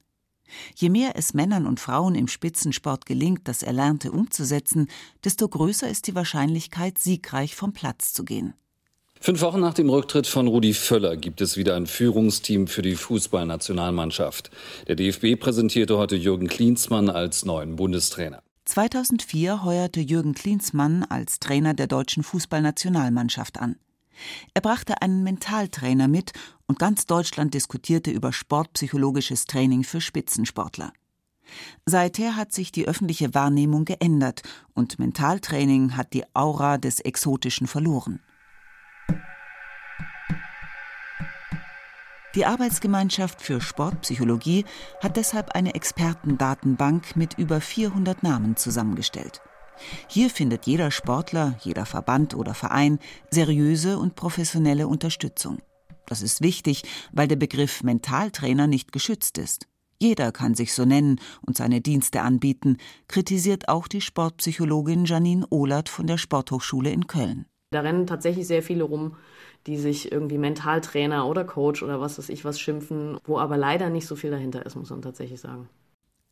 Je 0.75 0.89
mehr 0.89 1.13
es 1.15 1.35
Männern 1.35 1.67
und 1.67 1.79
Frauen 1.79 2.15
im 2.15 2.27
Spitzensport 2.27 3.07
gelingt, 3.07 3.47
das 3.47 3.63
Erlernte 3.63 4.11
umzusetzen, 4.13 4.89
desto 5.23 5.47
größer 5.47 5.89
ist 5.89 6.07
die 6.07 6.15
Wahrscheinlichkeit, 6.15 6.99
siegreich 6.99 7.55
vom 7.55 7.73
Platz 7.73 8.15
zu 8.15 8.25
gehen. 8.25 8.55
Fünf 9.21 9.41
Wochen 9.41 9.61
nach 9.61 9.75
dem 9.75 9.91
Rücktritt 9.91 10.29
von 10.29 10.47
Rudi 10.47 10.73
Völler 10.73 11.17
gibt 11.17 11.41
es 11.41 11.57
wieder 11.57 11.75
ein 11.75 11.89
Führungsteam 11.89 12.69
für 12.69 12.83
die 12.83 12.95
Fußballnationalmannschaft. 12.95 14.51
Der 14.87 14.95
DFB 14.95 15.39
präsentierte 15.39 15.99
heute 15.99 16.15
Jürgen 16.15 16.47
Klinsmann 16.47 17.11
als 17.11 17.45
neuen 17.45 17.75
Bundestrainer. 17.75 18.43
2004 18.67 19.65
heuerte 19.65 20.01
Jürgen 20.01 20.35
Klinsmann 20.35 21.03
als 21.03 21.41
Trainer 21.41 21.75
der 21.75 21.89
deutschen 21.89 22.23
Fußballnationalmannschaft 22.23 23.59
an. 23.59 23.77
Er 24.55 24.61
brachte 24.61 25.03
einen 25.03 25.25
Mentaltrainer 25.25 26.07
mit 26.07 26.33
und 26.67 26.79
ganz 26.79 27.07
Deutschland 27.07 27.55
diskutierte 27.55 28.11
über 28.11 28.33
sportpsychologisches 28.33 29.47
Training 29.47 29.83
für 29.83 30.01
Spitzensportler. 30.01 30.93
Seither 31.87 32.37
hat 32.37 32.53
sich 32.53 32.71
die 32.71 32.87
öffentliche 32.87 33.35
Wahrnehmung 33.35 33.85
geändert 33.85 34.43
und 34.75 34.99
Mentaltraining 34.99 35.97
hat 35.97 36.13
die 36.13 36.25
Aura 36.35 36.79
des 36.79 37.01
Exotischen 37.01 37.67
verloren. 37.67 38.21
Die 42.39 42.47
Arbeitsgemeinschaft 42.47 43.43
für 43.43 43.61
Sportpsychologie 43.61 44.65
hat 45.03 45.17
deshalb 45.17 45.57
eine 45.57 45.75
Expertendatenbank 45.75 47.17
mit 47.17 47.37
über 47.37 47.61
400 47.61 48.23
Namen 48.23 48.55
zusammengestellt. 48.55 49.43
Hier 50.07 50.31
findet 50.31 50.65
jeder 50.65 50.93
Sportler, 50.93 51.57
jeder 51.63 51.85
Verband 51.85 52.37
oder 52.37 52.55
Verein 52.55 53.01
seriöse 53.33 53.99
und 53.99 54.15
professionelle 54.15 54.87
Unterstützung. 54.87 55.59
Das 56.07 56.23
ist 56.23 56.41
wichtig, 56.41 56.85
weil 57.11 57.27
der 57.27 57.35
Begriff 57.35 57.83
Mentaltrainer 57.83 58.69
nicht 58.69 58.93
geschützt 58.93 59.37
ist. 59.37 59.67
Jeder 59.99 60.31
kann 60.31 60.55
sich 60.55 60.75
so 60.75 60.85
nennen 60.85 61.21
und 61.45 61.57
seine 61.57 61.81
Dienste 61.81 62.23
anbieten, 62.23 62.77
kritisiert 63.09 63.69
auch 63.69 63.89
die 63.89 64.01
Sportpsychologin 64.01 65.07
Janine 65.07 65.45
Ohlert 65.51 65.89
von 65.89 66.07
der 66.07 66.19
Sporthochschule 66.19 66.91
in 66.91 67.09
Köln. 67.09 67.47
Da 67.71 67.81
rennen 67.81 68.07
tatsächlich 68.07 68.47
sehr 68.47 68.63
viele 68.63 68.85
rum, 68.85 69.17
die 69.67 69.77
sich 69.77 70.11
irgendwie 70.11 70.39
Mentaltrainer 70.39 71.27
oder 71.27 71.45
Coach 71.45 71.83
oder 71.83 72.01
was 72.01 72.19
weiß 72.19 72.31
ich 72.31 72.45
was 72.45 72.59
schimpfen, 72.59 73.19
wo 73.25 73.39
aber 73.39 73.57
leider 73.57 73.91
nicht 73.91 74.07
so 74.07 74.17
viel 74.17 74.31
dahinter 74.31 74.65
ist, 74.65 74.77
muss 74.77 74.91
man 74.91 75.03
tatsächlich 75.03 75.41
sagen. 75.41 75.69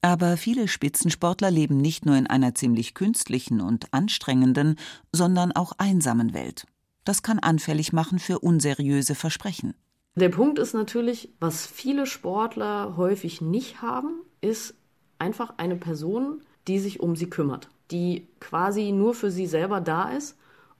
Aber 0.01 0.37
viele 0.37 0.69
Spitzensportler 0.69 1.51
leben 1.51 1.79
nicht 1.79 2.07
nur 2.07 2.17
in 2.17 2.27
einer 2.27 2.55
ziemlich 2.55 2.95
künstlichen 2.95 3.61
und 3.61 3.93
anstrengenden, 3.93 4.77
sondern 5.13 5.53
auch 5.53 5.73
einsamen 5.79 6.33
Welt. 6.33 6.65
Das 7.05 7.23
kann 7.23 7.39
anfällig 7.39 7.93
machen 7.93 8.19
für 8.19 8.39
unseriöse 8.39 9.15
Versprechen. 9.15 9.75
Der 10.15 10.29
Punkt 10.31 10.59
ist 10.59 10.73
natürlich, 10.73 11.29
was 11.41 11.67
viele 11.67 12.07
Sportler 12.07 12.97
häufig 12.97 13.43
nicht 13.43 13.83
haben, 13.83 14.21
ist 14.41 14.75
einfach 15.19 15.55
eine 15.59 15.77
Person, 15.77 16.41
die 16.69 16.79
sich 16.79 17.01
um 17.01 17.17
sie 17.17 17.29
kümmert, 17.29 17.69
die 17.91 18.27
quasi 18.41 18.93
nur 18.93 19.13
für 19.13 19.31
sie 19.31 19.47
selber 19.47 19.81
da 19.81 20.11
ist, 20.11 20.37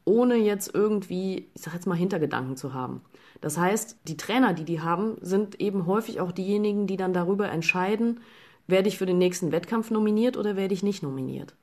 ohne 0.07 0.37
jetzt 0.37 0.75
irgendwie, 0.75 1.51
ich 1.55 1.63
sag 1.63 1.75
jetzt 1.75 1.87
mal, 1.87 1.97
Hintergedanken 1.97 2.57
zu 2.57 2.73
haben. 2.73 3.03
Das 3.43 3.59
heißt, 3.59 3.99
die 4.09 4.17
Trainer, 4.17 4.55
die 4.55 4.65
die 4.65 4.81
haben, 4.81 5.17
sind 5.21 5.61
eben 5.61 5.85
häufig 5.87 6.21
auch 6.21 6.33
diejenigen, 6.33 6.87
die 6.87 6.97
dann 6.97 7.13
darüber 7.13 7.51
entscheiden, 7.51 8.21
werde 8.67 8.89
ich 8.89 8.97
für 8.97 9.07
den 9.07 9.19
nächsten 9.19 9.53
Wettkampf 9.53 9.91
nominiert 9.91 10.37
oder 10.37 10.57
werde 10.57 10.75
ich 10.75 10.83
nicht 10.83 11.03
nominiert. 11.03 11.55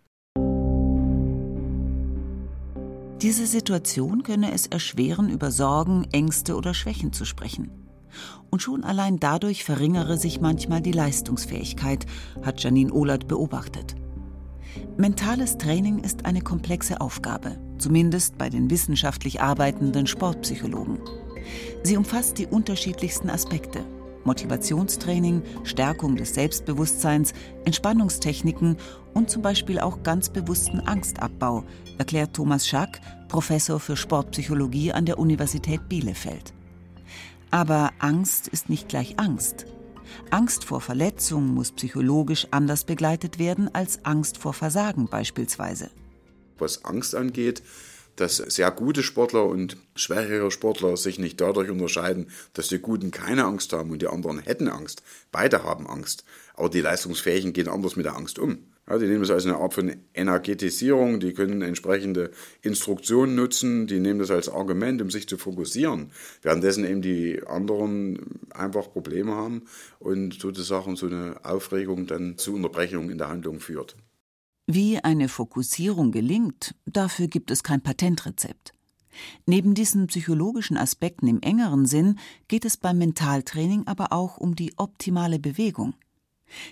Diese 3.21 3.45
Situation 3.47 4.23
könne 4.23 4.51
es 4.51 4.67
erschweren, 4.67 5.29
über 5.29 5.49
Sorgen, 5.49 6.05
Ängste 6.11 6.55
oder 6.57 6.73
Schwächen 6.73 7.13
zu 7.13 7.23
sprechen. 7.23 7.71
Und 8.51 8.61
schon 8.61 8.83
allein 8.83 9.19
dadurch 9.19 9.63
verringere 9.63 10.17
sich 10.17 10.41
manchmal 10.41 10.81
die 10.81 10.91
Leistungsfähigkeit, 10.91 12.05
hat 12.43 12.61
Janine 12.61 12.91
Ohlert 12.91 13.29
beobachtet. 13.29 13.95
Mentales 14.97 15.57
Training 15.57 15.99
ist 15.99 16.25
eine 16.25 16.41
komplexe 16.41 16.99
Aufgabe, 16.99 17.57
zumindest 17.83 18.37
bei 18.37 18.49
den 18.49 18.69
wissenschaftlich 18.69 19.41
arbeitenden 19.41 20.07
Sportpsychologen. 20.07 20.99
Sie 21.83 21.97
umfasst 21.97 22.37
die 22.37 22.47
unterschiedlichsten 22.47 23.29
Aspekte. 23.29 23.81
Motivationstraining, 24.23 25.41
Stärkung 25.65 26.15
des 26.15 26.33
Selbstbewusstseins, 26.33 27.33
Entspannungstechniken 27.65 28.77
und 29.13 29.29
zum 29.29 29.41
Beispiel 29.41 29.79
auch 29.79 30.01
ganz 30.01 30.29
bewussten 30.29 30.79
Angstabbau, 30.79 31.65
erklärt 31.97 32.33
Thomas 32.33 32.65
Schack, 32.65 33.01
Professor 33.27 33.81
für 33.81 33.97
Sportpsychologie 33.97 34.93
an 34.93 35.05
der 35.05 35.19
Universität 35.19 35.89
Bielefeld. 35.89 36.53
Aber 37.51 37.91
Angst 37.99 38.47
ist 38.47 38.69
nicht 38.69 38.87
gleich 38.87 39.19
Angst. 39.19 39.65
Angst 40.29 40.63
vor 40.63 40.79
Verletzung 40.79 41.53
muss 41.53 41.73
psychologisch 41.73 42.47
anders 42.51 42.85
begleitet 42.85 43.39
werden 43.39 43.69
als 43.75 44.05
Angst 44.05 44.37
vor 44.37 44.53
Versagen 44.53 45.07
beispielsweise. 45.09 45.89
Was 46.57 46.85
Angst 46.85 47.15
angeht, 47.15 47.63
dass 48.15 48.37
sehr 48.37 48.69
gute 48.71 49.03
Sportler 49.03 49.45
und 49.45 49.77
schwächere 49.95 50.51
Sportler 50.51 50.97
sich 50.97 51.17
nicht 51.17 51.41
dadurch 51.41 51.69
unterscheiden, 51.69 52.27
dass 52.53 52.67
die 52.67 52.79
Guten 52.79 53.11
keine 53.11 53.45
Angst 53.45 53.73
haben 53.73 53.89
und 53.91 54.01
die 54.01 54.07
anderen 54.07 54.39
hätten 54.39 54.67
Angst. 54.67 55.01
Beide 55.31 55.63
haben 55.63 55.87
Angst. 55.87 56.23
Aber 56.55 56.69
die 56.69 56.81
Leistungsfähigen 56.81 57.53
gehen 57.53 57.67
anders 57.67 57.95
mit 57.95 58.05
der 58.05 58.15
Angst 58.15 58.37
um. 58.37 58.59
Ja, 58.87 58.97
die 58.97 59.07
nehmen 59.07 59.23
es 59.23 59.31
als 59.31 59.45
eine 59.45 59.55
Art 59.55 59.73
von 59.73 59.95
Energetisierung, 60.13 61.21
die 61.21 61.33
können 61.33 61.61
entsprechende 61.61 62.31
Instruktionen 62.61 63.33
nutzen, 63.33 63.87
die 63.87 64.01
nehmen 64.01 64.19
das 64.19 64.29
als 64.29 64.49
Argument, 64.49 65.01
um 65.01 65.09
sich 65.09 65.27
zu 65.27 65.37
fokussieren, 65.37 66.11
währenddessen 66.41 66.83
eben 66.83 67.01
die 67.01 67.41
anderen 67.47 68.41
einfach 68.53 68.91
Probleme 68.91 69.33
haben 69.33 69.63
und 69.99 70.33
sozusagen 70.33 70.97
so 70.97 71.05
eine 71.05 71.37
Aufregung 71.43 72.07
dann 72.07 72.37
zu 72.37 72.53
Unterbrechungen 72.53 73.09
in 73.09 73.17
der 73.17 73.29
Handlung 73.29 73.61
führt. 73.61 73.95
Wie 74.65 75.03
eine 75.03 75.27
Fokussierung 75.27 76.11
gelingt, 76.11 76.73
dafür 76.85 77.27
gibt 77.27 77.51
es 77.51 77.63
kein 77.63 77.81
Patentrezept. 77.81 78.73
Neben 79.45 79.73
diesen 79.73 80.07
psychologischen 80.07 80.77
Aspekten 80.77 81.27
im 81.27 81.41
engeren 81.41 81.85
Sinn 81.85 82.17
geht 82.47 82.63
es 82.63 82.77
beim 82.77 82.97
Mentaltraining 82.97 83.87
aber 83.87 84.13
auch 84.13 84.37
um 84.37 84.55
die 84.55 84.73
optimale 84.77 85.37
Bewegung. 85.37 85.95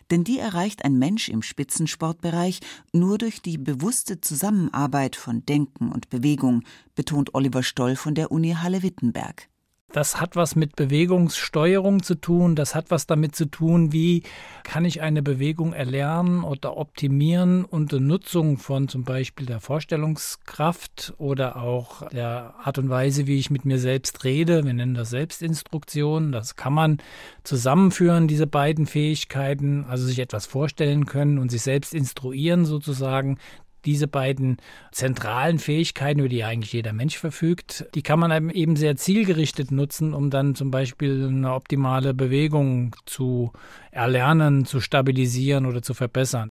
Denn 0.09 0.23
die 0.23 0.39
erreicht 0.39 0.85
ein 0.85 0.97
Mensch 0.99 1.27
im 1.27 1.41
Spitzensportbereich 1.41 2.61
nur 2.93 3.17
durch 3.17 3.41
die 3.41 3.57
bewusste 3.57 4.21
Zusammenarbeit 4.21 5.17
von 5.17 5.45
Denken 5.45 5.91
und 5.91 6.09
Bewegung, 6.09 6.63
betont 6.95 7.33
Oliver 7.33 7.63
Stoll 7.63 7.97
von 7.97 8.15
der 8.15 8.31
Uni 8.31 8.51
Halle-Wittenberg. 8.51 9.49
Das 9.93 10.21
hat 10.21 10.37
was 10.37 10.55
mit 10.55 10.77
Bewegungssteuerung 10.77 12.01
zu 12.01 12.15
tun. 12.15 12.55
Das 12.55 12.75
hat 12.75 12.91
was 12.91 13.07
damit 13.07 13.35
zu 13.35 13.45
tun, 13.45 13.91
wie 13.91 14.23
kann 14.63 14.85
ich 14.85 15.01
eine 15.01 15.21
Bewegung 15.21 15.73
erlernen 15.73 16.43
oder 16.43 16.77
optimieren 16.77 17.65
unter 17.65 17.99
Nutzung 17.99 18.57
von 18.57 18.87
zum 18.87 19.03
Beispiel 19.03 19.45
der 19.45 19.59
Vorstellungskraft 19.59 21.13
oder 21.17 21.57
auch 21.57 22.07
der 22.09 22.53
Art 22.63 22.77
und 22.77 22.89
Weise, 22.89 23.27
wie 23.27 23.37
ich 23.37 23.49
mit 23.49 23.65
mir 23.65 23.79
selbst 23.79 24.23
rede. 24.23 24.63
Wir 24.63 24.73
nennen 24.73 24.93
das 24.93 25.09
Selbstinstruktion. 25.09 26.31
Das 26.31 26.55
kann 26.55 26.73
man 26.73 26.97
zusammenführen, 27.43 28.29
diese 28.29 28.47
beiden 28.47 28.85
Fähigkeiten, 28.85 29.83
also 29.89 30.05
sich 30.05 30.19
etwas 30.19 30.45
vorstellen 30.45 31.05
können 31.05 31.37
und 31.37 31.51
sich 31.51 31.63
selbst 31.63 31.93
instruieren 31.93 32.63
sozusagen 32.63 33.39
diese 33.85 34.07
beiden 34.07 34.57
zentralen 34.91 35.59
Fähigkeiten, 35.59 36.19
über 36.19 36.29
die 36.29 36.43
eigentlich 36.43 36.73
jeder 36.73 36.93
Mensch 36.93 37.17
verfügt, 37.17 37.85
die 37.95 38.01
kann 38.01 38.19
man 38.19 38.49
eben 38.49 38.75
sehr 38.75 38.95
zielgerichtet 38.95 39.71
nutzen, 39.71 40.13
um 40.13 40.29
dann 40.29 40.55
zum 40.55 40.71
Beispiel 40.71 41.27
eine 41.27 41.53
optimale 41.53 42.13
Bewegung 42.13 42.95
zu 43.05 43.51
erlernen, 43.91 44.65
zu 44.65 44.79
stabilisieren 44.79 45.65
oder 45.65 45.81
zu 45.81 45.93
verbessern. 45.93 46.49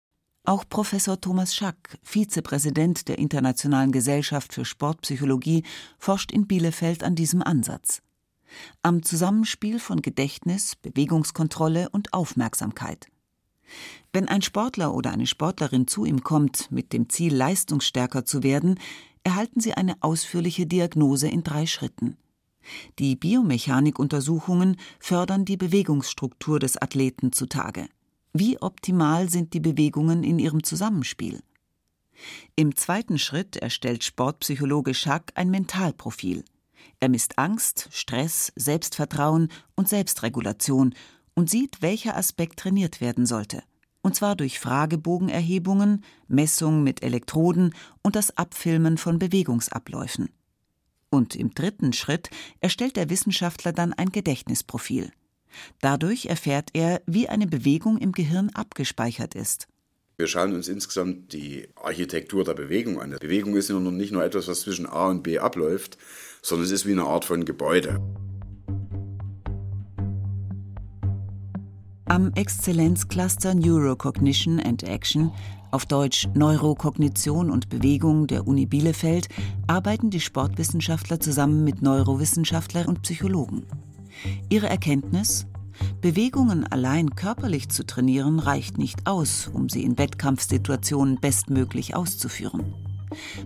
Auch 0.48 0.64
Professor 0.70 1.20
Thomas 1.20 1.56
Schack, 1.56 1.98
Vizepräsident 2.04 3.08
der 3.08 3.18
Internationalen 3.18 3.92
Gesellschaft 3.92 4.54
für 4.54 4.64
Sportpsychologie, 4.64 5.64
forscht 5.98 6.32
in 6.32 6.46
Bielefeld 6.46 7.04
an 7.04 7.16
diesem 7.16 7.42
Ansatz. 7.42 8.04
Am 8.84 9.02
Zusammenspiel 9.02 9.80
von 9.80 10.04
Gedächtnis, 10.04 10.76
Bewegungskontrolle 10.76 11.90
und 11.90 12.14
Aufmerksamkeit. 12.14 13.08
Wenn 14.14 14.28
ein 14.28 14.42
Sportler 14.42 14.94
oder 14.94 15.12
eine 15.12 15.28
Sportlerin 15.28 15.88
zu 15.88 16.06
ihm 16.06 16.24
kommt 16.24 16.72
mit 16.72 16.94
dem 16.94 17.10
Ziel, 17.10 17.36
leistungsstärker 17.36 18.26
zu 18.26 18.44
werden, 18.44 18.80
erhalten 19.24 19.60
sie 19.60 19.74
eine 19.74 19.96
ausführliche 20.02 20.66
Diagnose 20.66 21.28
in 21.28 21.44
drei 21.44 21.66
Schritten. 21.66 22.18
Die 23.00 23.16
Biomechanikuntersuchungen 23.16 24.78
fördern 25.00 25.46
die 25.46 25.58
Bewegungsstruktur 25.58 26.60
des 26.60 26.82
Athleten 26.82 27.32
zutage. 27.32 27.88
Wie 28.34 28.62
optimal 28.62 29.30
sind 29.30 29.54
die 29.54 29.60
Bewegungen 29.60 30.24
in 30.24 30.40
ihrem 30.40 30.64
Zusammenspiel? 30.64 31.42
Im 32.56 32.76
zweiten 32.76 33.18
Schritt 33.18 33.58
erstellt 33.58 34.04
Sportpsychologe 34.04 34.94
Schack 34.94 35.32
ein 35.36 35.50
Mentalprofil. 35.50 36.44
Er 37.00 37.10
misst 37.10 37.38
Angst, 37.38 37.90
Stress, 37.92 38.52
Selbstvertrauen 38.56 39.50
und 39.76 39.90
Selbstregulation 39.90 40.96
und 41.36 41.50
sieht, 41.50 41.82
welcher 41.82 42.18
Aspekt 42.18 42.60
trainiert 42.60 43.02
werden 43.02 43.26
sollte. 43.26 43.62
Und 44.02 44.16
zwar 44.16 44.36
durch 44.36 44.60
Fragebogenerhebungen, 44.60 46.04
Messung 46.28 46.84
mit 46.84 47.04
Elektroden 47.04 47.74
und 48.02 48.16
das 48.16 48.38
Abfilmen 48.38 48.98
von 48.98 49.20
Bewegungsabläufen. 49.20 50.30
Und 51.10 51.36
im 51.36 51.54
dritten 51.54 51.94
Schritt 51.94 52.30
erstellt 52.60 52.98
der 52.98 53.10
Wissenschaftler 53.10 53.72
dann 53.74 53.94
ein 53.94 54.12
Gedächtnisprofil. 54.12 55.12
Dadurch 55.82 56.26
erfährt 56.26 56.70
er, 56.74 57.02
wie 57.06 57.30
eine 57.30 57.48
Bewegung 57.48 57.98
im 57.98 58.12
Gehirn 58.12 58.50
abgespeichert 58.50 59.36
ist. 59.36 59.68
Wir 60.18 60.28
schauen 60.28 60.54
uns 60.54 60.68
insgesamt 60.68 61.34
die 61.34 61.68
Architektur 61.76 62.44
der 62.44 62.54
Bewegung 62.54 63.02
an. 63.02 63.10
Bewegung 63.20 63.56
ist 63.56 63.70
nicht 63.70 64.12
nur 64.12 64.24
etwas, 64.24 64.48
was 64.48 64.62
zwischen 64.62 64.86
A 64.86 65.08
und 65.10 65.24
B 65.24 65.40
abläuft, 65.40 65.98
sondern 66.42 66.66
es 66.66 66.72
ist 66.72 66.86
wie 66.86 66.94
eine 66.94 67.04
Art 67.04 67.26
von 67.26 67.44
Gebäude. 67.44 68.00
Am 72.08 72.32
Exzellenzcluster 72.36 73.56
Neurocognition 73.56 74.60
and 74.60 74.84
Action, 74.84 75.32
auf 75.72 75.88
Deutsch 75.88 76.28
Neurokognition 76.36 77.50
und 77.50 77.70
Bewegung 77.70 78.28
der 78.28 78.48
Uni 78.48 78.68
Bielefeld, 78.68 79.28
arbeiten 79.66 80.12
die 80.12 80.20
Sportwissenschaftler 80.20 81.20
zusammen 81.20 81.64
mit 81.64 81.82
Neurowissenschaftlern 81.82 82.86
und 82.86 83.02
Psychologen. 83.02 83.66
Ihre 84.50 84.70
Erkenntnis? 84.70 85.48
Bewegungen 86.00 86.68
allein 86.68 87.16
körperlich 87.16 87.70
zu 87.70 87.84
trainieren 87.84 88.38
reicht 88.38 88.78
nicht 88.78 89.08
aus, 89.08 89.50
um 89.52 89.68
sie 89.68 89.84
in 89.84 89.98
Wettkampfsituationen 89.98 91.20
bestmöglich 91.20 91.96
auszuführen. 91.96 92.72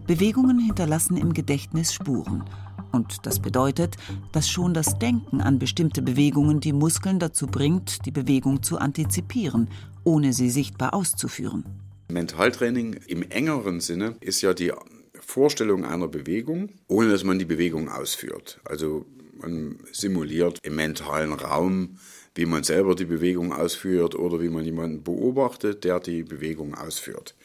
Bewegungen 0.06 0.60
hinterlassen 0.60 1.16
im 1.16 1.32
Gedächtnis 1.32 1.94
Spuren 1.94 2.44
und 2.92 3.26
das 3.26 3.40
bedeutet, 3.40 3.96
dass 4.32 4.50
schon 4.50 4.74
das 4.74 5.00
Denken 5.00 5.42
an 5.42 5.60
bestimmte 5.60 6.02
Bewegungen 6.02 6.60
die 6.60 6.74
Muskeln 6.74 7.20
dazu 7.20 7.48
bringt, 7.48 8.06
die 8.06 8.12
Bewegung 8.12 8.64
zu 8.64 8.78
antizipieren, 8.78 9.70
ohne 10.04 10.34
sie 10.34 10.50
sichtbar 10.50 10.94
auszuführen. 10.94 11.66
Mentaltraining 12.12 12.94
im 13.08 13.24
engeren 13.24 13.80
Sinne 13.80 14.16
ist 14.20 14.42
ja 14.42 14.54
die 14.54 14.72
Vorstellung 15.20 15.86
einer 15.86 16.08
Bewegung, 16.08 16.70
ohne 16.88 17.10
dass 17.10 17.24
man 17.24 17.38
die 17.38 17.46
Bewegung 17.46 17.90
ausführt. 17.90 18.60
Also 18.66 19.06
man 19.40 19.78
simuliert 19.92 20.60
im 20.64 20.76
mentalen 20.76 21.34
Raum, 21.34 21.98
wie 22.36 22.46
man 22.46 22.64
selber 22.64 22.96
die 22.96 23.06
Bewegung 23.06 23.54
ausführt 23.54 24.16
oder 24.16 24.42
wie 24.42 24.50
man 24.50 24.66
jemanden 24.66 25.04
beobachtet, 25.04 25.84
der 25.84 26.00
die 26.00 26.24
Bewegung 26.24 26.74
ausführt. 26.74 27.36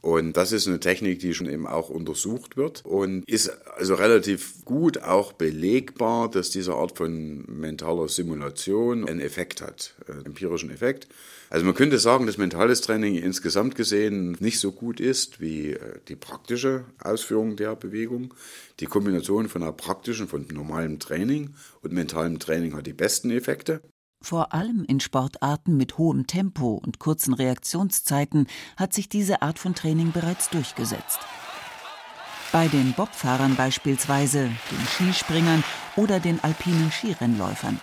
Und 0.00 0.36
das 0.36 0.52
ist 0.52 0.66
eine 0.66 0.80
Technik, 0.80 1.18
die 1.18 1.34
schon 1.34 1.48
eben 1.48 1.66
auch 1.66 1.88
untersucht 1.88 2.56
wird 2.56 2.84
und 2.84 3.28
ist 3.28 3.50
also 3.76 3.94
relativ 3.94 4.64
gut 4.64 5.02
auch 5.02 5.32
belegbar, 5.32 6.30
dass 6.30 6.50
diese 6.50 6.74
Art 6.74 6.96
von 6.96 7.44
mentaler 7.46 8.08
Simulation 8.08 9.08
einen 9.08 9.20
Effekt 9.20 9.60
hat, 9.60 9.94
einen 10.08 10.26
empirischen 10.26 10.70
Effekt. 10.70 11.08
Also 11.50 11.64
man 11.64 11.74
könnte 11.74 11.98
sagen, 11.98 12.26
dass 12.26 12.36
mentales 12.36 12.82
Training 12.82 13.16
insgesamt 13.16 13.74
gesehen 13.74 14.36
nicht 14.40 14.60
so 14.60 14.72
gut 14.72 15.00
ist 15.00 15.40
wie 15.40 15.72
äh, 15.72 15.98
die 16.08 16.16
praktische 16.16 16.84
Ausführung 17.02 17.56
der 17.56 17.74
Bewegung. 17.74 18.34
Die 18.80 18.86
Kombination 18.86 19.48
von 19.48 19.62
einer 19.62 19.72
praktischen, 19.72 20.28
von 20.28 20.46
normalem 20.52 20.98
Training 20.98 21.54
und 21.82 21.92
mentalem 21.92 22.38
Training 22.38 22.74
hat 22.74 22.86
die 22.86 22.92
besten 22.92 23.30
Effekte. 23.30 23.80
Vor 24.20 24.52
allem 24.52 24.84
in 24.84 24.98
Sportarten 25.00 25.76
mit 25.76 25.96
hohem 25.96 26.26
Tempo 26.26 26.80
und 26.84 26.98
kurzen 26.98 27.34
Reaktionszeiten 27.34 28.46
hat 28.76 28.92
sich 28.92 29.08
diese 29.08 29.42
Art 29.42 29.58
von 29.58 29.74
Training 29.74 30.12
bereits 30.12 30.50
durchgesetzt. 30.50 31.20
Bei 32.50 32.66
den 32.66 32.94
Bobfahrern 32.94 33.54
beispielsweise, 33.56 34.50
den 34.70 34.86
Skispringern 34.86 35.62
oder 35.96 36.18
den 36.18 36.42
alpinen 36.42 36.90
Skirennläufern. 36.90 37.80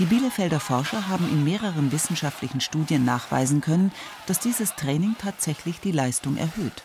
Die 0.00 0.06
Bielefelder 0.06 0.58
Forscher 0.58 1.08
haben 1.08 1.28
in 1.30 1.44
mehreren 1.44 1.92
wissenschaftlichen 1.92 2.60
Studien 2.60 3.04
nachweisen 3.04 3.60
können, 3.60 3.92
dass 4.26 4.40
dieses 4.40 4.74
Training 4.74 5.14
tatsächlich 5.18 5.78
die 5.78 5.92
Leistung 5.92 6.36
erhöht. 6.36 6.82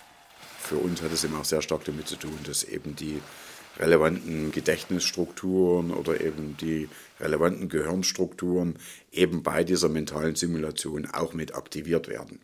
Für 0.59 0.77
uns 0.77 1.01
hat 1.01 1.11
es 1.11 1.23
eben 1.23 1.35
auch 1.35 1.45
sehr 1.45 1.63
stark 1.63 1.85
damit 1.85 2.07
zu 2.07 2.17
tun, 2.17 2.37
dass 2.43 2.63
eben 2.63 2.95
die 2.95 3.19
relevanten 3.79 4.51
Gedächtnisstrukturen 4.51 5.91
oder 5.91 6.21
eben 6.21 6.57
die 6.57 6.89
relevanten 7.19 7.69
Gehirnstrukturen 7.69 8.75
eben 9.11 9.41
bei 9.41 9.63
dieser 9.63 9.89
mentalen 9.89 10.35
Simulation 10.35 11.07
auch 11.11 11.33
mit 11.33 11.55
aktiviert 11.55 12.07
werden. 12.07 12.39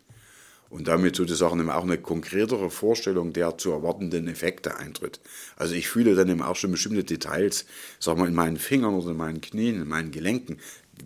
Und 0.69 0.87
damit 0.87 1.15
sozusagen 1.15 1.69
auch 1.69 1.83
eine 1.83 1.97
konkretere 1.97 2.69
Vorstellung 2.69 3.33
der 3.33 3.57
zu 3.57 3.71
erwartenden 3.71 4.27
Effekte 4.27 4.77
eintritt. 4.77 5.19
Also 5.55 5.75
ich 5.75 5.87
fühle 5.87 6.15
dann 6.15 6.29
eben 6.29 6.41
auch 6.41 6.55
schon 6.55 6.71
bestimmte 6.71 7.03
Details, 7.03 7.65
sag 7.99 8.17
mal, 8.17 8.27
in 8.27 8.33
meinen 8.33 8.57
Fingern 8.57 8.95
oder 8.95 9.11
in 9.11 9.17
meinen 9.17 9.41
Knien, 9.41 9.81
in 9.81 9.87
meinen 9.87 10.11
Gelenken, 10.11 10.57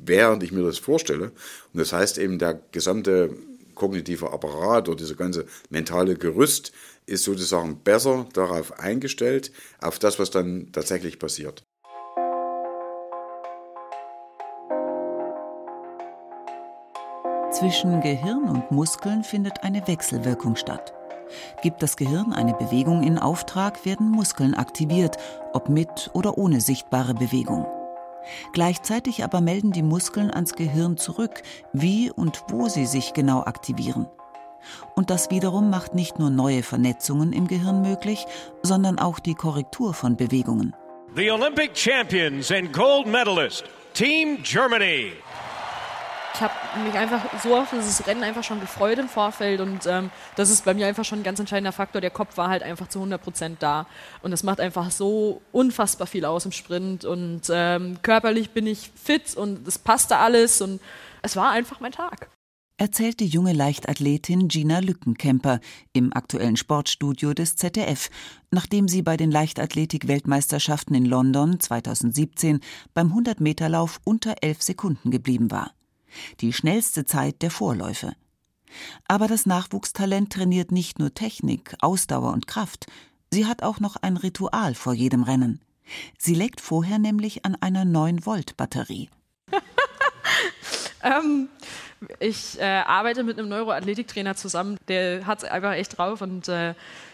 während 0.03 0.43
ich 0.43 0.51
mir 0.51 0.63
das 0.63 0.77
vorstelle. 0.77 1.31
Und 1.73 1.79
das 1.79 1.91
heißt 1.91 2.17
eben, 2.19 2.39
der 2.39 2.61
gesamte 2.71 3.35
kognitive 3.75 4.31
Apparat 4.31 4.87
oder 4.87 4.97
diese 4.97 5.15
ganze 5.15 5.45
mentale 5.69 6.15
Gerüst 6.15 6.71
ist 7.09 7.23
sozusagen 7.23 7.83
besser 7.83 8.27
darauf 8.33 8.79
eingestellt, 8.79 9.51
auf 9.81 9.99
das, 9.99 10.19
was 10.19 10.31
dann 10.31 10.71
tatsächlich 10.71 11.19
passiert. 11.19 11.63
Zwischen 17.51 17.99
Gehirn 18.01 18.47
und 18.47 18.71
Muskeln 18.71 19.23
findet 19.23 19.63
eine 19.63 19.85
Wechselwirkung 19.87 20.55
statt. 20.55 20.93
Gibt 21.61 21.83
das 21.83 21.97
Gehirn 21.97 22.31
eine 22.31 22.53
Bewegung 22.53 23.03
in 23.03 23.17
Auftrag, 23.17 23.85
werden 23.85 24.09
Muskeln 24.09 24.53
aktiviert, 24.53 25.17
ob 25.53 25.67
mit 25.67 26.09
oder 26.13 26.37
ohne 26.37 26.61
sichtbare 26.61 27.13
Bewegung. 27.13 27.65
Gleichzeitig 28.53 29.23
aber 29.23 29.41
melden 29.41 29.71
die 29.71 29.83
Muskeln 29.83 30.31
ans 30.31 30.53
Gehirn 30.53 30.97
zurück, 30.97 31.41
wie 31.73 32.11
und 32.11 32.43
wo 32.49 32.67
sie 32.67 32.85
sich 32.85 33.13
genau 33.13 33.41
aktivieren. 33.41 34.07
Und 34.95 35.09
das 35.09 35.29
wiederum 35.31 35.69
macht 35.69 35.95
nicht 35.95 36.19
nur 36.19 36.29
neue 36.29 36.63
Vernetzungen 36.63 37.33
im 37.33 37.47
Gehirn 37.47 37.81
möglich, 37.81 38.25
sondern 38.63 38.99
auch 38.99 39.19
die 39.19 39.35
Korrektur 39.35 39.93
von 39.93 40.17
Bewegungen. 40.17 40.75
The 41.15 41.31
Olympic 41.31 41.75
champions 41.75 42.51
and 42.51 42.71
gold 42.71 43.07
medalist, 43.07 43.63
Team 43.93 44.43
Germany. 44.43 45.13
Ich 46.35 46.41
habe 46.41 46.53
mich 46.85 46.93
einfach 46.93 47.21
so 47.41 47.55
auf 47.57 47.71
dieses 47.71 48.05
Rennen 48.07 48.23
einfach 48.23 48.43
schon 48.43 48.61
gefreut 48.61 48.97
im 48.99 49.09
Vorfeld 49.09 49.59
und 49.59 49.85
ähm, 49.87 50.11
das 50.35 50.49
ist 50.49 50.63
bei 50.63 50.73
mir 50.73 50.87
einfach 50.87 51.03
schon 51.03 51.19
ein 51.19 51.23
ganz 51.23 51.39
entscheidender 51.39 51.71
Faktor. 51.71 51.99
Der 51.99 52.11
Kopf 52.11 52.37
war 52.37 52.49
halt 52.49 52.63
einfach 52.63 52.87
zu 52.87 52.99
100 52.99 53.21
Prozent 53.21 53.63
da 53.63 53.87
und 54.21 54.31
das 54.31 54.43
macht 54.43 54.61
einfach 54.61 54.91
so 54.91 55.41
unfassbar 55.51 56.07
viel 56.07 56.25
aus 56.25 56.45
im 56.45 56.51
Sprint 56.51 57.03
und 57.03 57.41
ähm, 57.51 57.97
körperlich 58.03 58.51
bin 58.51 58.67
ich 58.67 58.91
fit 58.95 59.35
und 59.35 59.67
es 59.67 59.79
passte 59.79 60.17
alles 60.17 60.61
und 60.61 60.79
es 61.23 61.35
war 61.35 61.49
einfach 61.49 61.79
mein 61.79 61.91
Tag 61.91 62.29
erzählt 62.79 63.19
die 63.19 63.27
junge 63.27 63.51
Leichtathletin 63.51 64.47
Gina 64.47 64.79
Lückenkemper 64.79 65.59
im 65.91 66.13
aktuellen 66.13 66.55
Sportstudio 66.55 67.33
des 67.33 67.57
ZDF, 67.57 68.09
nachdem 68.51 68.87
sie 68.87 69.01
bei 69.01 69.17
den 69.17 69.31
Leichtathletik-Weltmeisterschaften 69.31 70.95
in 70.95 71.05
London 71.05 71.59
2017 71.59 72.61
beim 72.93 73.13
100-Meter-Lauf 73.13 73.99
unter 74.05 74.35
elf 74.41 74.63
Sekunden 74.63 75.11
geblieben 75.11 75.51
war. 75.51 75.73
Die 76.39 76.53
schnellste 76.53 77.05
Zeit 77.05 77.41
der 77.41 77.51
Vorläufe. 77.51 78.13
Aber 79.07 79.27
das 79.27 79.45
Nachwuchstalent 79.45 80.31
trainiert 80.31 80.71
nicht 80.71 80.99
nur 80.99 81.13
Technik, 81.13 81.75
Ausdauer 81.81 82.31
und 82.31 82.47
Kraft, 82.47 82.85
sie 83.31 83.45
hat 83.45 83.61
auch 83.61 83.81
noch 83.81 83.97
ein 83.97 84.15
Ritual 84.15 84.73
vor 84.73 84.93
jedem 84.93 85.23
Rennen. 85.23 85.59
Sie 86.17 86.33
legt 86.33 86.61
vorher 86.61 86.97
nämlich 86.97 87.45
an 87.45 87.55
einer 87.55 87.83
9-Volt-Batterie. 87.83 89.09
Ähm, 91.03 91.49
ich 92.19 92.59
äh, 92.59 92.63
arbeite 92.63 93.23
mit 93.23 93.37
einem 93.37 93.49
Neuroathletiktrainer 93.49 94.35
zusammen, 94.35 94.77
der 94.87 95.25
hat 95.25 95.39
es 95.39 95.43
einfach 95.43 95.73
echt 95.73 95.97
drauf 95.97 96.21
und 96.21 96.47
äh, 96.47 96.73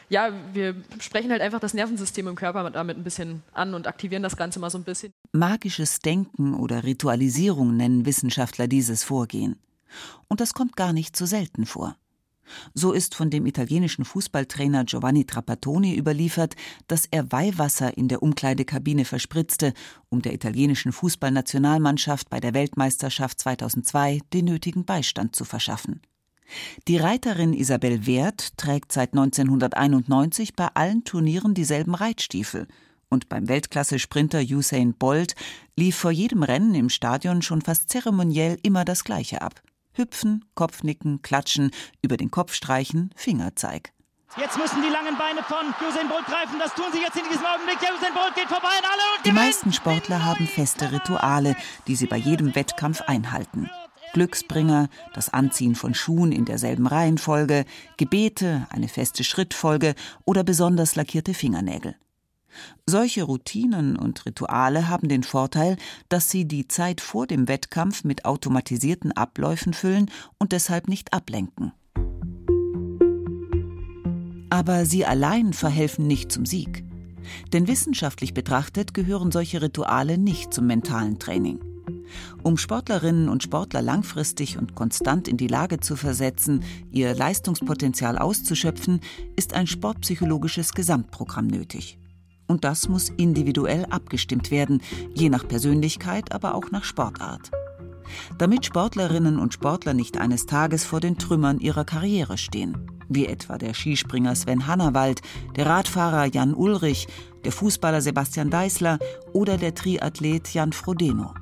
ja, 0.09 0.29
wir 0.53 0.75
sprechen 0.99 1.31
halt 1.31 1.41
einfach 1.41 1.59
das 1.59 1.73
Nervensystem 1.73 2.27
im 2.27 2.35
Körper 2.35 2.69
damit 2.69 2.97
ein 2.97 3.03
bisschen 3.03 3.41
an 3.53 3.73
und 3.73 3.87
aktivieren 3.87 4.23
das 4.23 4.37
Ganze 4.37 4.59
mal 4.59 4.69
so 4.69 4.77
ein 4.77 4.83
bisschen. 4.83 5.11
Magisches 5.31 5.99
Denken 5.99 6.53
oder 6.53 6.83
Ritualisierung 6.83 7.75
nennen 7.75 8.05
Wissenschaftler 8.05 8.67
dieses 8.67 9.03
Vorgehen. 9.03 9.59
Und 10.27 10.41
das 10.41 10.53
kommt 10.53 10.75
gar 10.75 10.93
nicht 10.93 11.15
so 11.15 11.25
selten 11.25 11.65
vor. 11.65 11.95
So 12.73 12.91
ist 12.91 13.15
von 13.15 13.29
dem 13.29 13.45
italienischen 13.45 14.05
Fußballtrainer 14.05 14.85
Giovanni 14.85 15.25
Trapattoni 15.25 15.95
überliefert, 15.95 16.55
dass 16.87 17.07
er 17.09 17.31
Weihwasser 17.31 17.97
in 17.97 18.07
der 18.07 18.23
Umkleidekabine 18.23 19.05
verspritzte, 19.05 19.73
um 20.09 20.21
der 20.21 20.33
italienischen 20.33 20.91
Fußballnationalmannschaft 20.91 22.29
bei 22.29 22.39
der 22.39 22.53
Weltmeisterschaft 22.53 23.39
2002 23.39 24.19
den 24.33 24.45
nötigen 24.45 24.85
Beistand 24.85 25.35
zu 25.35 25.45
verschaffen. 25.45 26.01
Die 26.87 26.97
Reiterin 26.97 27.53
Isabel 27.53 28.05
Wert 28.05 28.57
trägt 28.57 28.91
seit 28.91 29.13
1991 29.13 30.55
bei 30.55 30.67
allen 30.73 31.03
Turnieren 31.03 31.55
dieselben 31.55 31.95
Reitstiefel 31.95 32.67
und 33.09 33.29
beim 33.29 33.47
Weltklasse-Sprinter 33.47 34.41
Usain 34.41 34.93
Bolt 34.93 35.35
lief 35.75 35.95
vor 35.95 36.11
jedem 36.11 36.43
Rennen 36.43 36.75
im 36.75 36.89
Stadion 36.89 37.41
schon 37.41 37.61
fast 37.61 37.89
zeremoniell 37.89 38.57
immer 38.61 38.85
das 38.85 39.03
Gleiche 39.03 39.41
ab. 39.41 39.61
Hüpfen, 39.95 40.45
Kopfnicken, 40.55 41.21
Klatschen, 41.21 41.71
über 42.01 42.17
den 42.17 42.31
Kopf 42.31 42.53
streichen, 42.53 43.11
Fingerzeig. 43.15 43.91
Jetzt 44.37 44.57
müssen 44.57 44.81
die 44.81 44.89
langen 44.89 45.17
Beine 45.17 45.41
von 45.43 45.73
Usain 45.87 46.09
Bolt 46.09 46.25
greifen. 46.25 46.59
Das 46.59 46.73
tun 46.73 46.85
sie 46.91 46.99
jetzt 46.99 47.15
in 47.15 47.23
diesem 47.29 47.45
Augenblick. 47.45 47.79
Der 47.79 47.93
Usain 47.93 48.13
Bolt 48.13 48.35
geht 48.35 48.47
vorbei 48.47 48.67
an 48.67 48.83
alle 48.83 49.17
und 49.17 49.25
Die 49.25 49.31
meisten 49.31 49.71
Sportler 49.71 50.25
haben 50.25 50.45
feste 50.45 50.91
Rituale, 50.91 51.55
die 51.87 51.95
sie 51.95 52.07
bei 52.07 52.17
jedem 52.17 52.53
Wettkampf 52.53 53.01
einhalten. 53.01 53.69
Glücksbringer, 54.11 54.89
das 55.13 55.33
Anziehen 55.33 55.75
von 55.75 55.93
Schuhen 55.93 56.31
in 56.31 56.45
derselben 56.45 56.87
Reihenfolge, 56.87 57.65
Gebete, 57.97 58.67
eine 58.69 58.89
feste 58.89 59.23
Schrittfolge 59.23 59.95
oder 60.25 60.43
besonders 60.43 60.95
lackierte 60.95 61.33
Fingernägel. 61.33 61.95
Solche 62.85 63.23
Routinen 63.23 63.97
und 63.97 64.25
Rituale 64.25 64.87
haben 64.89 65.09
den 65.09 65.23
Vorteil, 65.23 65.77
dass 66.09 66.29
sie 66.29 66.45
die 66.45 66.67
Zeit 66.67 67.01
vor 67.01 67.27
dem 67.27 67.47
Wettkampf 67.47 68.03
mit 68.03 68.25
automatisierten 68.25 69.11
Abläufen 69.11 69.73
füllen 69.73 70.11
und 70.37 70.51
deshalb 70.51 70.87
nicht 70.87 71.13
ablenken. 71.13 71.71
Aber 74.49 74.85
sie 74.85 75.05
allein 75.05 75.53
verhelfen 75.53 76.07
nicht 76.07 76.31
zum 76.31 76.45
Sieg. 76.45 76.85
Denn 77.53 77.67
wissenschaftlich 77.67 78.33
betrachtet 78.33 78.93
gehören 78.93 79.31
solche 79.31 79.61
Rituale 79.61 80.17
nicht 80.17 80.53
zum 80.53 80.67
mentalen 80.67 81.19
Training. 81.19 81.59
Um 82.43 82.57
Sportlerinnen 82.57 83.29
und 83.29 83.43
Sportler 83.43 83.81
langfristig 83.81 84.57
und 84.57 84.75
konstant 84.75 85.27
in 85.27 85.37
die 85.37 85.47
Lage 85.47 85.79
zu 85.79 85.95
versetzen, 85.95 86.63
ihr 86.91 87.15
Leistungspotenzial 87.15 88.17
auszuschöpfen, 88.17 89.01
ist 89.35 89.53
ein 89.53 89.67
sportpsychologisches 89.67 90.73
Gesamtprogramm 90.73 91.47
nötig. 91.47 91.97
Und 92.47 92.63
das 92.63 92.87
muss 92.89 93.09
individuell 93.09 93.85
abgestimmt 93.85 94.51
werden, 94.51 94.81
je 95.13 95.29
nach 95.29 95.47
Persönlichkeit, 95.47 96.31
aber 96.31 96.55
auch 96.55 96.71
nach 96.71 96.83
Sportart. 96.83 97.51
Damit 98.37 98.65
Sportlerinnen 98.65 99.39
und 99.39 99.53
Sportler 99.53 99.93
nicht 99.93 100.17
eines 100.17 100.45
Tages 100.45 100.85
vor 100.85 100.99
den 100.99 101.17
Trümmern 101.17 101.59
ihrer 101.59 101.85
Karriere 101.85 102.37
stehen, 102.37 102.77
wie 103.09 103.25
etwa 103.25 103.57
der 103.57 103.73
Skispringer 103.73 104.35
Sven 104.35 104.67
Hannawald, 104.67 105.21
der 105.55 105.65
Radfahrer 105.65 106.25
Jan 106.25 106.53
Ulrich, 106.53 107.07
der 107.43 107.51
Fußballer 107.51 108.01
Sebastian 108.01 108.49
Deißler 108.49 108.99
oder 109.33 109.57
der 109.57 109.73
Triathlet 109.73 110.53
Jan 110.53 110.73
Frodeno. 110.73 111.33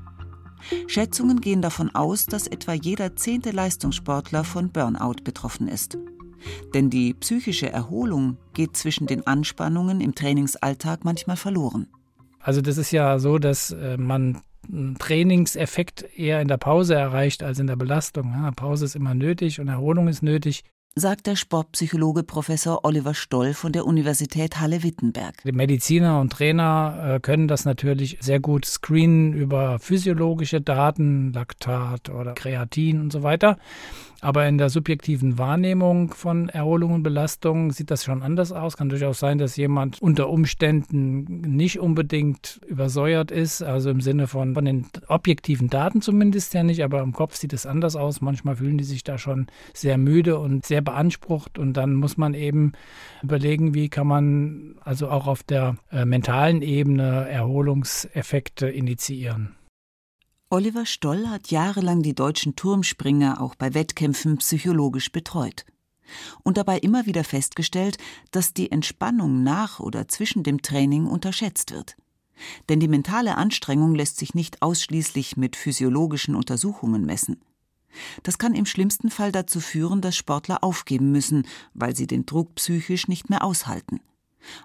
Schätzungen 0.88 1.42
gehen 1.42 1.62
davon 1.62 1.94
aus, 1.94 2.26
dass 2.26 2.48
etwa 2.48 2.74
jeder 2.74 3.16
zehnte 3.16 3.52
Leistungssportler 3.52 4.44
von 4.44 4.72
Burnout 4.72 5.24
betroffen 5.24 5.68
ist. 5.68 5.98
Denn 6.74 6.90
die 6.90 7.14
psychische 7.14 7.72
Erholung 7.72 8.38
geht 8.54 8.76
zwischen 8.78 9.08
den 9.08 9.26
Anspannungen 9.28 10.02
im 10.02 10.16
Trainingsalltag 10.16 11.04
manchmal 11.04 11.38
verloren. 11.38 11.88
Also 12.40 12.62
das 12.62 12.78
ist 12.78 12.92
ja 12.92 13.20
so, 13.20 13.40
dass 13.40 13.72
äh, 13.72 13.98
man 13.98 14.42
einen 14.72 14.98
Trainingseffekt 14.98 16.06
eher 16.18 16.42
in 16.42 16.48
der 16.48 16.58
Pause 16.58 16.96
erreicht 16.96 17.44
als 17.44 17.60
in 17.60 17.68
der 17.68 17.76
Belastung. 17.76 18.34
Pause 18.56 18.86
ist 18.86 18.96
immer 18.96 19.14
nötig 19.14 19.60
und 19.60 19.68
Erholung 19.68 20.08
ist 20.08 20.24
nötig 20.24 20.64
sagt 20.96 21.26
der 21.26 21.36
Sportpsychologe 21.36 22.24
Professor 22.24 22.86
Oliver 22.86 23.14
Stoll 23.14 23.54
von 23.54 23.72
der 23.72 23.86
Universität 23.86 24.60
Halle-Wittenberg. 24.60 25.42
Die 25.44 25.52
Mediziner 25.52 26.20
und 26.20 26.32
Trainer 26.32 27.16
äh, 27.16 27.20
können 27.20 27.48
das 27.48 27.66
natürlich 27.66 28.18
sehr 28.22 28.40
gut 28.40 28.66
screenen 28.66 29.34
über 29.34 29.80
physiologische 29.80 30.62
Daten, 30.62 31.34
Laktat 31.34 32.10
oder 32.10 32.34
Kreatin 32.34 33.02
und 33.02 33.12
so 33.12 33.24
weiter. 33.24 33.58
Aber 34.24 34.48
in 34.48 34.58
der 34.58 34.70
subjektiven 34.70 35.38
Wahrnehmung 35.38 36.14
von 36.14 36.48
Erholung 36.48 36.94
und 36.94 37.04
Belastung 37.04 37.74
sieht 37.74 37.92
das 37.92 38.06
schon 38.06 38.24
anders 38.24 38.54
aus. 38.54 38.78
Kann 38.78 38.88
durchaus 38.88 39.20
sein, 39.20 39.38
dass 39.38 39.58
jemand 39.58 40.02
unter 40.02 40.30
Umständen 40.30 41.42
nicht 41.42 41.78
unbedingt 41.82 42.62
übersäuert 42.66 43.32
ist, 43.32 43.62
also 43.62 43.90
im 43.90 44.00
Sinne 44.00 44.28
von, 44.28 44.54
von 44.54 44.64
den 44.64 44.86
objektiven 45.10 45.70
Daten 45.70 46.02
zumindest 46.02 46.54
ja 46.54 46.64
nicht, 46.64 46.86
aber 46.86 47.02
im 47.02 47.12
Kopf 47.12 47.36
sieht 47.36 47.52
es 47.52 47.66
anders 47.66 47.98
aus. 47.98 48.22
Manchmal 48.22 48.56
fühlen 48.56 48.78
die 48.78 48.86
sich 48.86 49.04
da 49.04 49.18
schon 49.18 49.48
sehr 49.74 49.98
müde 49.98 50.40
und 50.40 50.66
sehr 50.66 50.82
beansprucht 50.82 51.60
und 51.60 51.74
dann 51.74 51.94
muss 51.94 52.16
man 52.16 52.34
eben 52.34 52.72
überlegen, 53.24 53.74
wie 53.74 53.90
kann 53.90 54.08
man 54.08 54.76
also 54.86 55.10
auch 55.10 55.28
auf 55.28 55.44
der 55.44 55.76
äh, 55.92 56.06
mentalen 56.06 56.62
Ebene 56.62 57.28
Erholungseffekte 57.28 58.70
initiieren. 58.70 59.58
Oliver 60.54 60.86
Stoll 60.86 61.30
hat 61.30 61.50
jahrelang 61.50 62.04
die 62.04 62.14
deutschen 62.14 62.56
Turmspringer 62.56 63.42
auch 63.42 63.56
bei 63.56 63.74
Wettkämpfen 63.74 64.38
psychologisch 64.38 65.12
betreut 65.12 65.66
und 66.44 66.58
dabei 66.58 66.78
immer 66.78 67.08
wieder 67.08 67.24
festgestellt, 67.24 67.98
dass 68.30 68.54
die 68.54 68.72
Entspannung 68.72 69.42
nach 69.42 69.80
oder 69.80 70.08
zwischen 70.08 70.44
dem 70.44 70.62
Training 70.62 71.08
unterschätzt 71.08 71.72
wird. 71.72 71.98
Denn 72.70 72.80
die 72.80 72.88
mentale 72.88 73.36
Anstrengung 73.36 73.96
lässt 73.96 74.18
sich 74.18 74.36
nicht 74.36 74.62
ausschließlich 74.62 75.38
mit 75.38 75.56
physiologischen 75.56 76.36
Untersuchungen 76.36 77.04
messen. 77.04 77.42
Das 78.22 78.38
kann 78.38 78.54
im 78.54 78.68
schlimmsten 78.68 79.10
Fall 79.10 79.32
dazu 79.32 79.60
führen, 79.60 80.02
dass 80.02 80.16
Sportler 80.16 80.64
aufgeben 80.64 81.12
müssen, 81.12 81.48
weil 81.74 81.96
sie 81.96 82.06
den 82.06 82.28
Druck 82.28 82.54
psychisch 82.54 83.08
nicht 83.08 83.28
mehr 83.28 83.44
aushalten. 83.44 84.02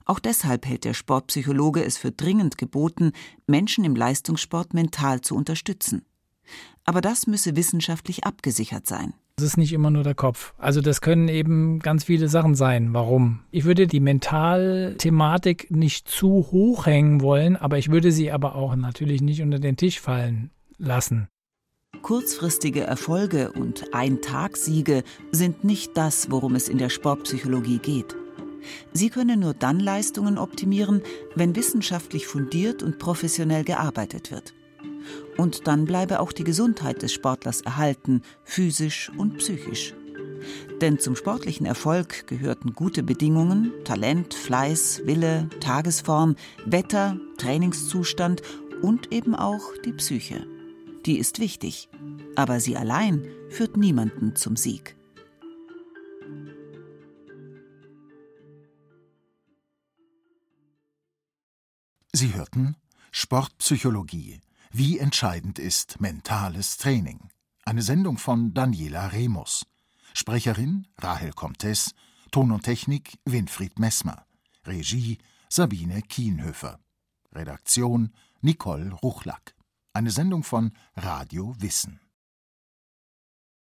Auch 0.04 0.18
deshalb 0.18 0.66
hält 0.66 0.84
der 0.84 0.94
Sportpsychologe 0.94 1.84
es 1.84 1.96
für 1.98 2.12
dringend 2.12 2.58
geboten, 2.58 3.12
Menschen 3.46 3.84
im 3.84 3.96
Leistungssport 3.96 4.74
mental 4.74 5.20
zu 5.20 5.34
unterstützen. 5.34 6.02
Aber 6.84 7.00
das 7.00 7.26
müsse 7.26 7.56
wissenschaftlich 7.56 8.24
abgesichert 8.24 8.86
sein. 8.86 9.12
Das 9.36 9.44
ist 9.44 9.56
nicht 9.56 9.72
immer 9.72 9.90
nur 9.90 10.02
der 10.02 10.16
Kopf. 10.16 10.52
Also 10.58 10.80
das 10.80 11.00
können 11.00 11.28
eben 11.28 11.78
ganz 11.78 12.02
viele 12.02 12.28
Sachen 12.28 12.56
sein. 12.56 12.92
Warum? 12.92 13.40
Ich 13.52 13.64
würde 13.64 13.86
die 13.86 14.00
Mentalthematik 14.00 15.70
nicht 15.70 16.08
zu 16.08 16.48
hoch 16.50 16.86
hängen 16.86 17.20
wollen, 17.20 17.56
aber 17.56 17.78
ich 17.78 17.90
würde 17.90 18.10
sie 18.10 18.32
aber 18.32 18.56
auch 18.56 18.74
natürlich 18.74 19.20
nicht 19.20 19.40
unter 19.42 19.60
den 19.60 19.76
Tisch 19.76 20.00
fallen 20.00 20.50
lassen. 20.76 21.28
Kurzfristige 22.02 22.80
Erfolge 22.80 23.52
und 23.52 23.94
Ein-Tag-Siege 23.94 25.04
sind 25.30 25.62
nicht 25.62 25.96
das, 25.96 26.30
worum 26.30 26.56
es 26.56 26.68
in 26.68 26.78
der 26.78 26.88
Sportpsychologie 26.88 27.78
geht. 27.78 28.16
Sie 28.92 29.10
können 29.10 29.40
nur 29.40 29.54
dann 29.54 29.80
Leistungen 29.80 30.38
optimieren, 30.38 31.02
wenn 31.34 31.56
wissenschaftlich 31.56 32.26
fundiert 32.26 32.82
und 32.82 32.98
professionell 32.98 33.64
gearbeitet 33.64 34.30
wird. 34.30 34.54
Und 35.36 35.66
dann 35.66 35.84
bleibe 35.84 36.20
auch 36.20 36.32
die 36.32 36.44
Gesundheit 36.44 37.02
des 37.02 37.12
Sportlers 37.12 37.60
erhalten, 37.60 38.22
physisch 38.44 39.10
und 39.16 39.38
psychisch. 39.38 39.94
Denn 40.80 40.98
zum 40.98 41.16
sportlichen 41.16 41.66
Erfolg 41.66 42.26
gehörten 42.26 42.72
gute 42.74 43.02
Bedingungen, 43.02 43.72
Talent, 43.84 44.34
Fleiß, 44.34 45.02
Wille, 45.04 45.48
Tagesform, 45.60 46.36
Wetter, 46.64 47.18
Trainingszustand 47.36 48.42
und 48.82 49.12
eben 49.12 49.34
auch 49.34 49.76
die 49.84 49.92
Psyche. 49.92 50.46
Die 51.06 51.18
ist 51.18 51.40
wichtig, 51.40 51.88
aber 52.36 52.60
sie 52.60 52.76
allein 52.76 53.26
führt 53.48 53.76
niemanden 53.76 54.36
zum 54.36 54.56
Sieg. 54.56 54.97
Sie 62.18 62.34
hörten 62.34 62.74
Sportpsychologie. 63.12 64.40
Wie 64.72 64.98
entscheidend 64.98 65.60
ist 65.60 66.00
mentales 66.00 66.76
Training? 66.76 67.28
Eine 67.64 67.80
Sendung 67.80 68.18
von 68.18 68.52
Daniela 68.52 69.12
Remus. 69.12 69.64
Sprecherin 70.14 70.88
Rahel 70.98 71.32
Comtes. 71.32 71.94
Ton 72.32 72.50
und 72.50 72.64
Technik 72.64 73.20
Winfried 73.24 73.78
Messmer. 73.78 74.26
Regie 74.66 75.18
Sabine 75.48 76.02
Kienhöfer. 76.02 76.80
Redaktion 77.30 78.12
Nicole 78.40 78.94
Ruchlack. 78.94 79.54
Eine 79.92 80.10
Sendung 80.10 80.42
von 80.42 80.72
Radio 80.96 81.54
Wissen. 81.60 82.00